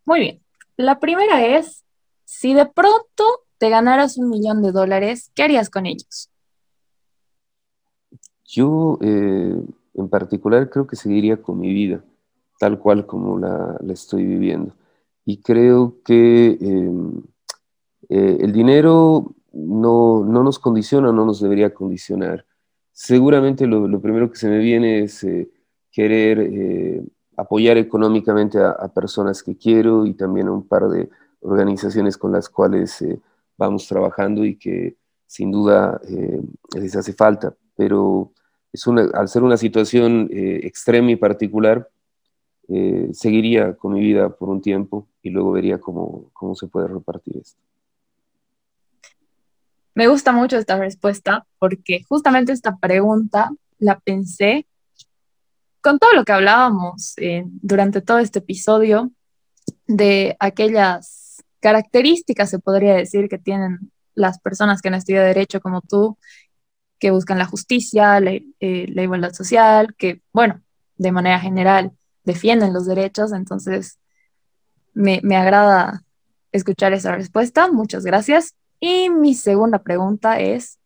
Muy 0.04 0.20
bien. 0.20 0.40
La 0.76 0.98
primera 0.98 1.44
es, 1.44 1.84
si 2.24 2.54
de 2.54 2.66
pronto 2.66 3.24
te 3.58 3.68
ganaras 3.68 4.18
un 4.18 4.28
millón 4.28 4.62
de 4.62 4.72
dólares, 4.72 5.30
¿qué 5.34 5.42
harías 5.44 5.70
con 5.70 5.86
ellos? 5.86 6.30
Yo, 8.44 8.98
eh, 9.00 9.54
en 9.94 10.08
particular, 10.08 10.68
creo 10.70 10.86
que 10.86 10.96
seguiría 10.96 11.40
con 11.40 11.60
mi 11.60 11.72
vida, 11.72 12.02
tal 12.58 12.78
cual 12.78 13.06
como 13.06 13.38
la, 13.38 13.78
estoy 13.90 14.24
viviendo. 14.24 14.74
Y 15.24 15.42
creo 15.42 15.98
que 16.04 16.58
em, 16.60 17.22
eh, 18.08 18.38
el 18.40 18.52
dinero 18.52 19.34
no, 19.52 20.24
nos 20.24 20.58
condiciona, 20.58 21.12
no 21.12 21.24
nos 21.24 21.40
debería 21.40 21.74
condicionar. 21.74 22.46
Seguramente 22.92 23.66
lo, 23.66 24.00
primero 24.00 24.30
que 24.30 24.36
se 24.36 24.48
me 24.48 24.58
viene 24.58 25.00
es 25.00 25.24
eh, 25.24 25.50
querer 25.90 26.38
apoyar 27.40 27.78
económicamente 27.78 28.58
a, 28.58 28.88
personas 28.88 29.42
que 29.42 29.56
quiero 29.56 30.06
y 30.06 30.14
también 30.14 30.48
a 30.48 30.52
un 30.52 30.66
par 30.66 30.88
de 30.88 31.08
organizaciones 31.40 32.16
con 32.16 32.32
las 32.32 32.48
cuales 32.48 33.00
eh, 33.02 33.18
vamos 33.56 33.86
trabajando 33.88 34.44
y 34.44 34.56
que 34.56 34.96
sin 35.26 35.50
duda 35.50 36.00
eh, 36.08 36.40
les 36.74 36.94
hace 36.96 37.12
falta. 37.12 37.54
Pero 37.76 38.32
es 38.72 38.86
una, 38.86 39.08
al 39.14 39.28
ser 39.28 39.42
una 39.42 39.56
situación 39.56 40.28
eh, 40.30 40.60
extrema 40.62 41.10
y 41.10 41.16
particular, 41.16 41.88
seguiría 43.12 43.74
con 43.74 43.94
mi 43.94 44.00
vida 44.00 44.28
por 44.28 44.48
un 44.48 44.62
tiempo 44.62 45.08
y 45.22 45.30
luego 45.30 45.50
vería 45.50 45.80
cómo, 45.80 46.30
cómo 46.32 46.54
se 46.54 46.68
puede 46.68 46.86
repartir 46.86 47.38
esto. 47.38 47.60
Me 49.94 50.08
gusta 50.08 50.32
mucho 50.32 50.56
esta 50.56 50.78
respuesta 50.78 51.46
porque 51.58 52.04
justamente 52.08 52.52
esta 52.52 52.76
pregunta 52.78 53.50
la 53.78 53.98
pensé 53.98 54.66
con 55.80 55.98
todo 55.98 56.12
lo 56.12 56.24
que 56.24 56.32
hablábamos 56.32 57.14
eh, 57.16 57.44
durante 57.46 58.00
todo 58.00 58.18
este 58.18 58.40
episodio 58.40 59.10
de 59.86 60.36
aquellas 60.38 61.42
características, 61.60 62.50
se 62.50 62.58
podría 62.58 62.94
decir, 62.94 63.28
que 63.28 63.38
tienen 63.38 63.90
las 64.14 64.38
personas 64.40 64.80
que 64.80 64.88
han 64.88 64.94
estudiado 64.94 65.26
derecho 65.26 65.60
como 65.60 65.80
tú, 65.80 66.18
que 66.98 67.10
buscan 67.10 67.38
la 67.38 67.46
justicia, 67.46 68.18
eh, 68.18 68.86
la, 68.88 69.02
igualdad 69.02 69.32
social, 69.32 69.94
que, 69.96 70.20
bueno, 70.32 70.60
de 70.96 71.12
manera 71.12 71.40
general 71.40 71.92
defienden 72.24 72.74
los 72.74 72.86
derechos. 72.86 73.32
Entonces, 73.32 73.98
me, 74.92 75.20
me 75.22 75.36
agrada 75.36 76.02
escuchar 76.52 76.92
esa 76.92 77.14
respuesta. 77.14 77.70
Muchas 77.72 78.04
gracias. 78.04 78.54
Y 78.80 79.10
mi 79.10 79.34
segunda 79.34 79.78
pregunta 79.82 80.40
es, 80.40 80.78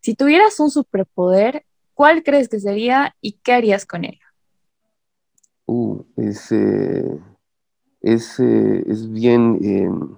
si 0.00 0.14
tuvieras 0.14 0.58
un 0.58 0.70
superpoder, 0.70 1.64
¿cuál 1.94 2.24
crees 2.24 2.48
que 2.48 2.58
sería 2.58 3.14
y 3.20 3.32
qué 3.32 3.52
harías 3.52 3.86
con 3.86 4.04
él? 4.04 4.18
Uh, 5.66 6.02
es, 6.16 6.50
eh, 6.50 7.18
es, 8.00 8.40
eh, 8.40 8.84
bien 9.08 9.58
em, 9.62 10.16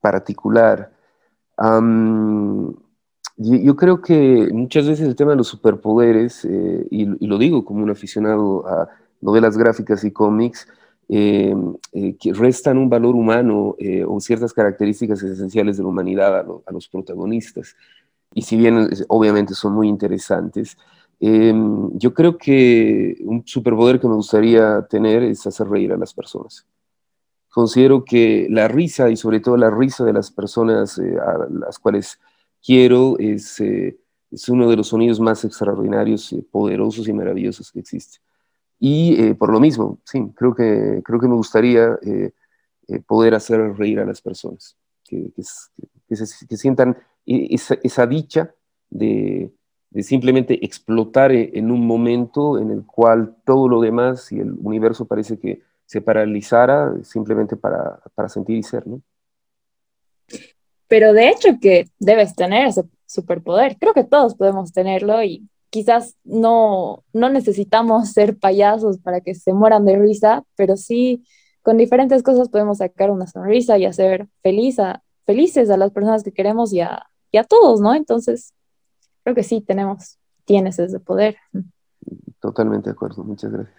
particular. 0.00 0.92
yo, 3.36 3.76
creo 3.76 4.02
que 4.02 4.48
muchas 4.52 4.86
veces 4.88 5.06
el 5.06 5.16
tema 5.16 5.30
de 5.30 5.36
los 5.38 5.48
superpoderes, 5.48 6.44
eh, 6.44 6.86
y, 6.90 7.04
lo 7.26 7.38
digo 7.38 7.64
como 7.64 7.82
un 7.82 7.90
aficionado 7.90 8.66
a 8.66 8.88
novelas 9.20 9.56
gráficas 9.56 10.04
y 10.04 10.10
cómics, 10.10 10.66
em, 11.12 11.74
que 12.18 12.32
restan 12.32 12.78
un 12.78 12.88
valor 12.88 13.16
humano 13.16 13.76
o 14.06 14.20
ciertas 14.20 14.52
características 14.52 15.22
esenciales 15.22 15.76
de 15.76 15.82
la 15.82 15.88
humanidad 15.88 16.38
a 16.38 16.72
los 16.72 16.88
protagonistas. 16.88 17.74
Y 18.32 18.42
si 18.42 18.56
bien 18.56 18.88
obviamente 19.08 19.54
son 19.54 19.72
muy 19.72 19.88
interesantes, 19.88 20.76
yo 21.18 22.14
creo 22.14 22.38
que 22.38 23.16
un 23.24 23.42
superpoder 23.44 24.00
que 24.00 24.08
me 24.08 24.14
gustaría 24.14 24.86
tener 24.88 25.22
es 25.24 25.46
hacer 25.46 25.68
reír 25.68 25.92
a 25.92 25.96
las 25.96 26.14
personas. 26.14 26.66
Considero 27.50 28.04
que 28.04 28.46
la 28.48 28.68
risa 28.68 29.10
y 29.10 29.16
sobre 29.16 29.40
todo 29.40 29.56
la 29.56 29.70
risa 29.70 30.04
de 30.04 30.12
las 30.12 30.30
personas 30.30 30.98
eh, 30.98 31.16
a 31.18 31.48
las 31.50 31.80
cuales 31.80 32.20
quiero 32.64 33.18
es, 33.18 33.58
eh, 33.60 33.98
es, 34.30 34.48
uno 34.48 34.70
de 34.70 34.76
los 34.76 34.88
sonidos 34.88 35.18
más 35.18 35.44
extraordinarios, 35.44 36.32
eh, 36.32 36.44
poderosos 36.48 37.08
y 37.08 37.12
maravillosos 37.12 37.72
que 37.72 37.80
existe. 37.80 38.18
Y 38.80 39.34
por 39.34 39.52
lo 39.52 39.60
mismo, 39.60 39.98
sí, 40.04 40.32
creo 40.34 40.54
que, 40.54 41.02
creo 41.04 41.20
que 41.20 41.28
me 41.28 41.34
gustaría 41.34 41.98
poder 43.06 43.34
hacer 43.34 43.60
reír 43.76 44.00
a 44.00 44.06
las 44.06 44.22
personas, 44.22 44.76
que, 45.04 45.30
que, 45.36 45.42
que 46.48 46.56
sientan 46.56 46.96
esa, 47.26 47.76
esa 47.82 48.06
dicha 48.06 48.54
de, 48.88 49.52
de 49.90 50.02
simplemente 50.02 50.64
explotar 50.64 51.32
e, 51.32 51.50
en 51.54 51.70
un 51.70 51.86
momento 51.86 52.58
en 52.58 52.70
el 52.70 52.86
cual 52.86 53.36
todo 53.44 53.68
lo 53.68 53.80
demás 53.80 54.30
y 54.32 54.38
el 54.38 54.52
universo 54.52 55.04
parece 55.04 55.38
que 55.38 55.62
se 55.84 56.00
paralizara 56.00 56.94
simplemente 57.02 57.56
para, 57.56 58.00
para 58.14 58.28
sentir 58.28 58.56
y 58.56 58.62
ser, 58.62 58.86
¿no? 58.86 59.02
Pero 60.86 61.12
de 61.12 61.28
hecho 61.28 61.58
que 61.60 61.88
debes 61.98 62.34
tener 62.34 62.68
ese 62.68 62.84
superpoder. 63.06 63.76
Creo 63.78 63.92
que 63.92 64.04
todos 64.04 64.36
podemos 64.36 64.72
tenerlo 64.72 65.22
y 65.22 65.48
quizás 65.70 66.16
no, 66.24 67.04
no 67.12 67.30
necesitamos 67.30 68.10
ser 68.12 68.38
payasos 68.38 68.98
para 68.98 69.20
que 69.20 69.34
se 69.34 69.52
mueran 69.52 69.84
de 69.84 69.96
risa, 69.96 70.44
pero 70.56 70.76
sí 70.76 71.24
con 71.62 71.76
diferentes 71.76 72.22
cosas 72.22 72.48
podemos 72.48 72.78
sacar 72.78 73.10
una 73.10 73.26
sonrisa 73.26 73.78
y 73.78 73.84
hacer 73.84 74.28
feliz 74.42 74.78
a, 74.78 75.02
felices 75.26 75.70
a 75.70 75.76
las 75.76 75.92
personas 75.92 76.22
que 76.22 76.32
queremos 76.32 76.72
y 76.72 76.80
a, 76.80 77.06
y 77.30 77.38
a 77.38 77.44
todos, 77.44 77.80
¿no? 77.80 77.94
Entonces, 77.94 78.54
creo 79.22 79.34
que 79.34 79.42
sí 79.42 79.60
tenemos, 79.60 80.18
tienes 80.44 80.78
ese 80.78 80.98
poder. 81.00 81.36
Totalmente 82.40 82.88
de 82.88 82.94
acuerdo, 82.94 83.22
muchas 83.24 83.52
gracias. 83.52 83.76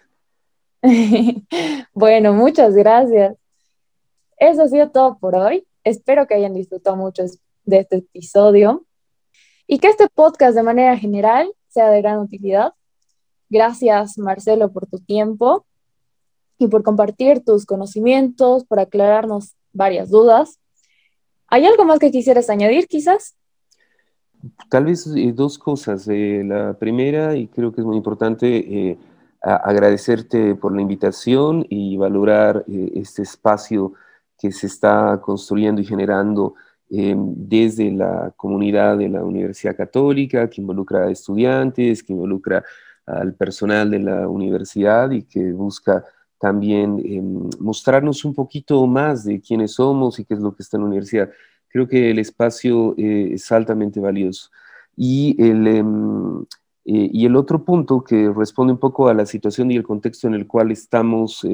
bueno, 1.92 2.32
muchas 2.32 2.74
gracias. 2.74 3.36
Eso 4.36 4.62
ha 4.62 4.68
sido 4.68 4.90
todo 4.90 5.18
por 5.18 5.34
hoy. 5.34 5.66
Espero 5.84 6.26
que 6.26 6.34
hayan 6.34 6.54
disfrutado 6.54 6.96
mucho 6.96 7.24
de 7.64 7.78
este 7.78 7.96
episodio 7.96 8.86
y 9.66 9.78
que 9.78 9.88
este 9.88 10.08
podcast 10.08 10.54
de 10.56 10.62
manera 10.62 10.96
general 10.96 11.52
sea 11.72 11.90
de 11.90 12.02
gran 12.02 12.18
utilidad. 12.18 12.74
Gracias, 13.48 14.18
Marcelo, 14.18 14.72
por 14.72 14.86
tu 14.86 14.98
tiempo 14.98 15.66
y 16.58 16.68
por 16.68 16.82
compartir 16.82 17.44
tus 17.44 17.66
conocimientos, 17.66 18.64
por 18.64 18.80
aclararnos 18.80 19.54
varias 19.72 20.10
dudas. 20.10 20.58
¿Hay 21.48 21.66
algo 21.66 21.84
más 21.84 21.98
que 21.98 22.10
quisieras 22.10 22.48
añadir, 22.48 22.86
quizás? 22.86 23.36
Tal 24.68 24.86
vez 24.86 25.06
eh, 25.06 25.32
dos 25.34 25.58
cosas. 25.58 26.08
Eh, 26.08 26.42
la 26.44 26.74
primera, 26.74 27.36
y 27.36 27.46
creo 27.46 27.72
que 27.72 27.80
es 27.80 27.86
muy 27.86 27.96
importante, 27.96 28.46
eh, 28.56 28.98
agradecerte 29.42 30.54
por 30.54 30.74
la 30.74 30.82
invitación 30.82 31.66
y 31.68 31.96
valorar 31.96 32.64
este 32.68 33.22
espacio 33.22 33.92
que 34.38 34.52
se 34.52 34.68
está 34.68 35.20
construyendo 35.20 35.80
y 35.80 35.84
generando 35.84 36.54
desde 36.94 37.90
la 37.90 38.34
comunidad 38.36 38.98
de 38.98 39.08
la 39.08 39.24
Universidad 39.24 39.74
Católica, 39.74 40.50
que 40.50 40.60
involucra 40.60 41.04
a 41.04 41.10
estudiantes, 41.10 42.02
que 42.02 42.12
involucra 42.12 42.62
al 43.06 43.34
personal 43.34 43.90
de 43.90 43.98
la 43.98 44.28
universidad 44.28 45.10
y 45.10 45.22
que 45.22 45.52
busca 45.52 46.04
también 46.38 47.00
em, 47.04 47.48
mostrarnos 47.60 48.24
un 48.26 48.34
poquito 48.34 48.86
más 48.86 49.24
de 49.24 49.40
quiénes 49.40 49.72
somos 49.72 50.18
y 50.18 50.24
qué 50.24 50.34
es 50.34 50.40
lo 50.40 50.54
que 50.54 50.62
está 50.62 50.76
en 50.76 50.82
la 50.82 50.88
universidad 50.88 51.30
creo 51.72 51.88
que 51.88 52.10
el 52.10 52.18
espacio 52.18 52.94
eh, 52.98 53.30
es 53.32 53.50
altamente 53.50 53.98
valioso. 53.98 54.50
Y 54.94 55.34
el, 55.42 55.66
em, 55.66 56.42
eh, 56.84 57.10
y 57.12 57.24
el 57.26 57.34
otro 57.34 57.64
punto 57.64 58.04
que 58.04 58.30
responde 58.30 58.74
un 58.74 58.78
poco 58.78 59.08
a 59.08 59.14
la 59.14 59.24
situación 59.26 59.70
y 59.70 59.76
el 59.76 59.82
contexto 59.82 60.28
en 60.28 60.34
el 60.34 60.46
cual 60.46 60.70
estamos 60.70 61.46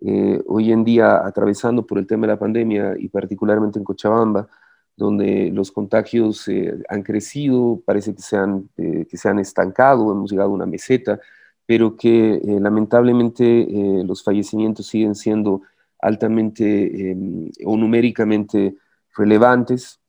eh, 0.00 0.40
hoy 0.46 0.72
en 0.72 0.84
día 0.84 1.26
atravesando 1.26 1.86
por 1.86 1.98
el 1.98 2.06
tema 2.06 2.26
de 2.26 2.32
la 2.32 2.38
pandemia 2.38 2.94
y 2.98 3.08
particularmente 3.08 3.78
en 3.78 3.84
Cochabamba, 3.84 4.48
donde 4.96 5.50
los 5.52 5.70
contagios 5.70 6.48
han 6.88 7.02
crecido, 7.04 7.80
parece 7.84 8.14
que 8.16 8.22
se 8.22 8.36
han, 8.36 8.68
que 8.76 9.16
se 9.16 9.28
han 9.28 9.38
estancado, 9.38 10.10
hemos 10.10 10.28
llegado 10.28 10.50
a 10.50 10.54
una 10.54 10.66
meseta, 10.66 11.20
pero 11.64 11.96
que 11.96 12.40
lamentablemente 12.44 14.02
los 14.04 14.24
fallecimientos 14.24 14.88
siguen 14.88 15.14
siendo 15.14 15.62
altamente 16.00 17.10
em, 17.10 17.50
o 17.64 17.76
numéricamente 17.76 18.76
relevantes, 19.16 20.00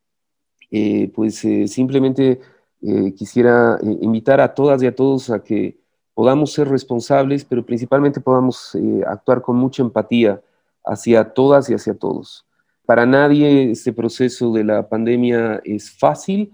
eh, 0.71 1.11
pues 1.13 1.43
eh, 1.45 1.67
simplemente 1.67 2.39
eh, 2.81 3.13
quisiera 3.15 3.79
invitar 3.81 4.39
a 4.39 4.53
todas 4.53 4.81
y 4.83 4.87
a 4.87 4.95
todos 4.95 5.29
a 5.29 5.43
que 5.43 5.79
podamos 6.19 6.51
ser 6.51 6.67
responsables, 6.67 7.45
pero 7.45 7.65
principalmente 7.65 8.19
podamos 8.19 8.77
actuar 9.07 9.41
con 9.41 9.55
mucha 9.55 9.81
empatía 9.81 10.41
hacia 10.83 11.23
todas 11.23 11.69
y 11.69 11.73
hacia 11.73 11.93
todos. 11.93 12.45
Para 12.85 13.05
nadie 13.05 13.71
este 13.71 13.93
proceso 13.93 14.51
de 14.51 14.65
la 14.65 14.89
pandemia 14.89 15.61
es 15.63 15.89
fácil. 15.97 16.51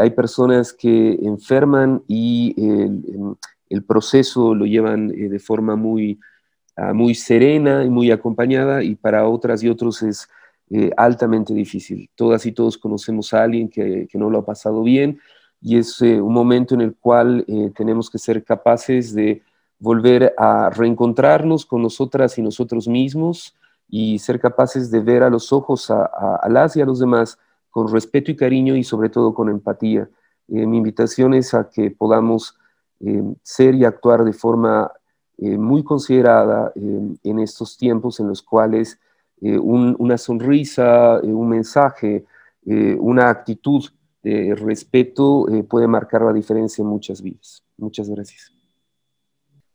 hay 0.00 0.10
personas 0.10 0.72
que 0.72 1.16
enferman 1.22 2.02
y 2.08 2.56
el, 2.58 3.36
el 3.70 3.84
proceso 3.84 4.52
lo 4.52 4.66
llevan 4.66 5.06
de 5.06 5.38
forma 5.38 5.76
muy, 5.76 6.18
ah, 6.76 6.92
muy 6.92 7.14
serena 7.14 7.84
y 7.84 7.90
muy 7.90 8.10
acompañada 8.10 8.82
y 8.82 8.96
para 8.96 9.28
otras 9.28 9.62
y 9.62 9.68
otros 9.68 10.02
es 10.02 10.28
eh, 10.70 10.90
altamente 10.96 11.54
difícil. 11.54 12.10
Todas 12.16 12.46
y 12.46 12.50
todos 12.50 12.76
conocemos 12.76 13.32
a 13.32 13.44
alguien 13.44 13.68
que, 13.68 14.08
no 14.14 14.28
lo 14.28 14.38
ha 14.40 14.44
pasado 14.44 14.82
bien 14.82 15.20
y 15.60 15.78
es 15.78 16.00
eh, 16.02 16.20
un 16.20 16.32
momento 16.32 16.74
en 16.74 16.80
el 16.80 16.94
cual 16.94 17.44
eh, 17.48 17.72
tenemos 17.74 18.10
que 18.10 18.18
ser 18.18 18.44
capaces 18.44 19.14
de 19.14 19.42
volver 19.78 20.34
a 20.38 20.70
reencontrarnos 20.70 21.66
con 21.66 21.82
nosotras 21.82 22.38
y 22.38 22.42
nosotros 22.42 22.88
mismos 22.88 23.54
y 23.88 24.18
ser 24.18 24.40
capaces 24.40 24.90
de 24.90 25.00
ver 25.00 25.22
a 25.22 25.30
los 25.30 25.52
ojos 25.52 25.90
a, 25.90 26.40
las 26.48 26.76
y 26.76 26.80
a 26.80 26.84
los 26.86 26.98
demás 26.98 27.38
con 27.70 27.92
respeto 27.92 28.30
y 28.30 28.36
cariño 28.36 28.76
y 28.76 28.84
sobre 28.84 29.08
todo 29.08 29.32
con 29.34 29.48
empatía. 29.48 30.08
Eh, 30.48 30.66
mi 30.66 30.78
invitación 30.78 31.34
es 31.34 31.54
a 31.54 31.68
que 31.68 31.90
podamos 31.90 32.56
ser 33.44 33.76
y 33.76 33.84
actuar 33.84 34.24
de 34.24 34.32
forma 34.32 34.90
muy 35.38 35.84
considerada 35.84 36.72
en 36.74 37.38
estos 37.38 37.78
tiempos 37.78 38.18
en 38.18 38.26
los 38.26 38.42
cuales 38.42 38.98
una 39.40 40.18
sonrisa, 40.18 41.20
un 41.22 41.48
mensaje, 41.48 42.24
una 42.66 43.30
actitud 43.30 43.84
de 44.28 44.54
respeto 44.54 45.48
eh, 45.48 45.62
puede 45.62 45.86
marcar 45.86 46.22
la 46.22 46.32
diferencia 46.32 46.82
en 46.82 46.88
muchas 46.88 47.22
vidas. 47.22 47.64
Muchas 47.76 48.08
gracias. 48.08 48.52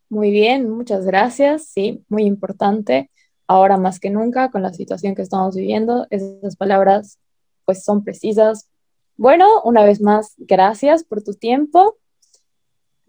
Muy 0.10 0.32
bien, 0.32 0.70
muchas 0.70 1.06
gracias. 1.06 1.66
Sí, 1.66 2.04
muy 2.08 2.24
importante. 2.24 3.10
Ahora 3.48 3.78
más 3.78 4.00
que 4.00 4.10
nunca, 4.10 4.52
con 4.52 4.62
la 4.62 4.74
situación 4.74 5.16
que 5.16 5.22
estamos 5.22 5.56
viviendo, 5.56 6.08
esas 6.10 6.56
palabras 6.56 7.20
pues 7.66 7.84
son 7.84 8.04
precisas. 8.04 8.70
Bueno, 9.18 9.48
una 9.64 9.84
vez 9.84 10.02
más, 10.02 10.34
gracias 10.38 11.04
por 11.04 11.24
tu 11.24 11.34
tiempo. 11.34 11.98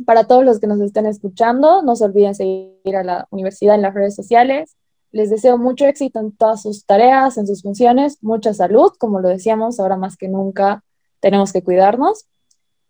Para 0.04 0.24
todos 0.24 0.44
los 0.44 0.60
que 0.60 0.66
nos 0.66 0.80
estén 0.80 1.06
escuchando, 1.06 1.82
no 1.82 1.94
se 1.96 2.04
olviden 2.04 2.34
seguir 2.34 2.96
a 2.96 3.04
la 3.04 3.28
universidad 3.30 3.74
en 3.74 3.82
las 3.82 3.94
redes 3.94 4.14
sociales. 4.14 4.76
Les 5.12 5.30
deseo 5.30 5.58
mucho 5.58 5.86
éxito 5.86 6.18
en 6.20 6.32
todas 6.32 6.62
sus 6.62 6.86
tareas, 6.86 7.38
en 7.38 7.46
sus 7.46 7.62
funciones, 7.62 8.18
mucha 8.22 8.52
salud, 8.52 8.92
como 8.98 9.20
lo 9.20 9.28
decíamos, 9.28 9.78
ahora 9.78 9.96
más 9.96 10.16
que 10.16 10.28
nunca 10.28 10.82
tenemos 11.20 11.52
que 11.52 11.62
cuidarnos. 11.62 12.26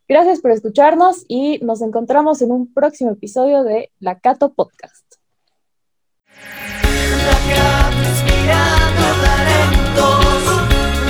Gracias 0.07 0.41
por 0.41 0.51
escucharnos 0.51 1.25
y 1.29 1.59
nos 1.61 1.81
encontramos 1.81 2.43
en 2.43 2.53
un 2.53 2.73
próximo 2.73 3.13
episodio 3.13 3.65
de 3.65 3.91
La 4.01 4.19
Cato 4.21 4.53
Podcast. 4.53 5.05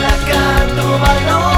La 0.00 0.16
Cato 0.26 1.53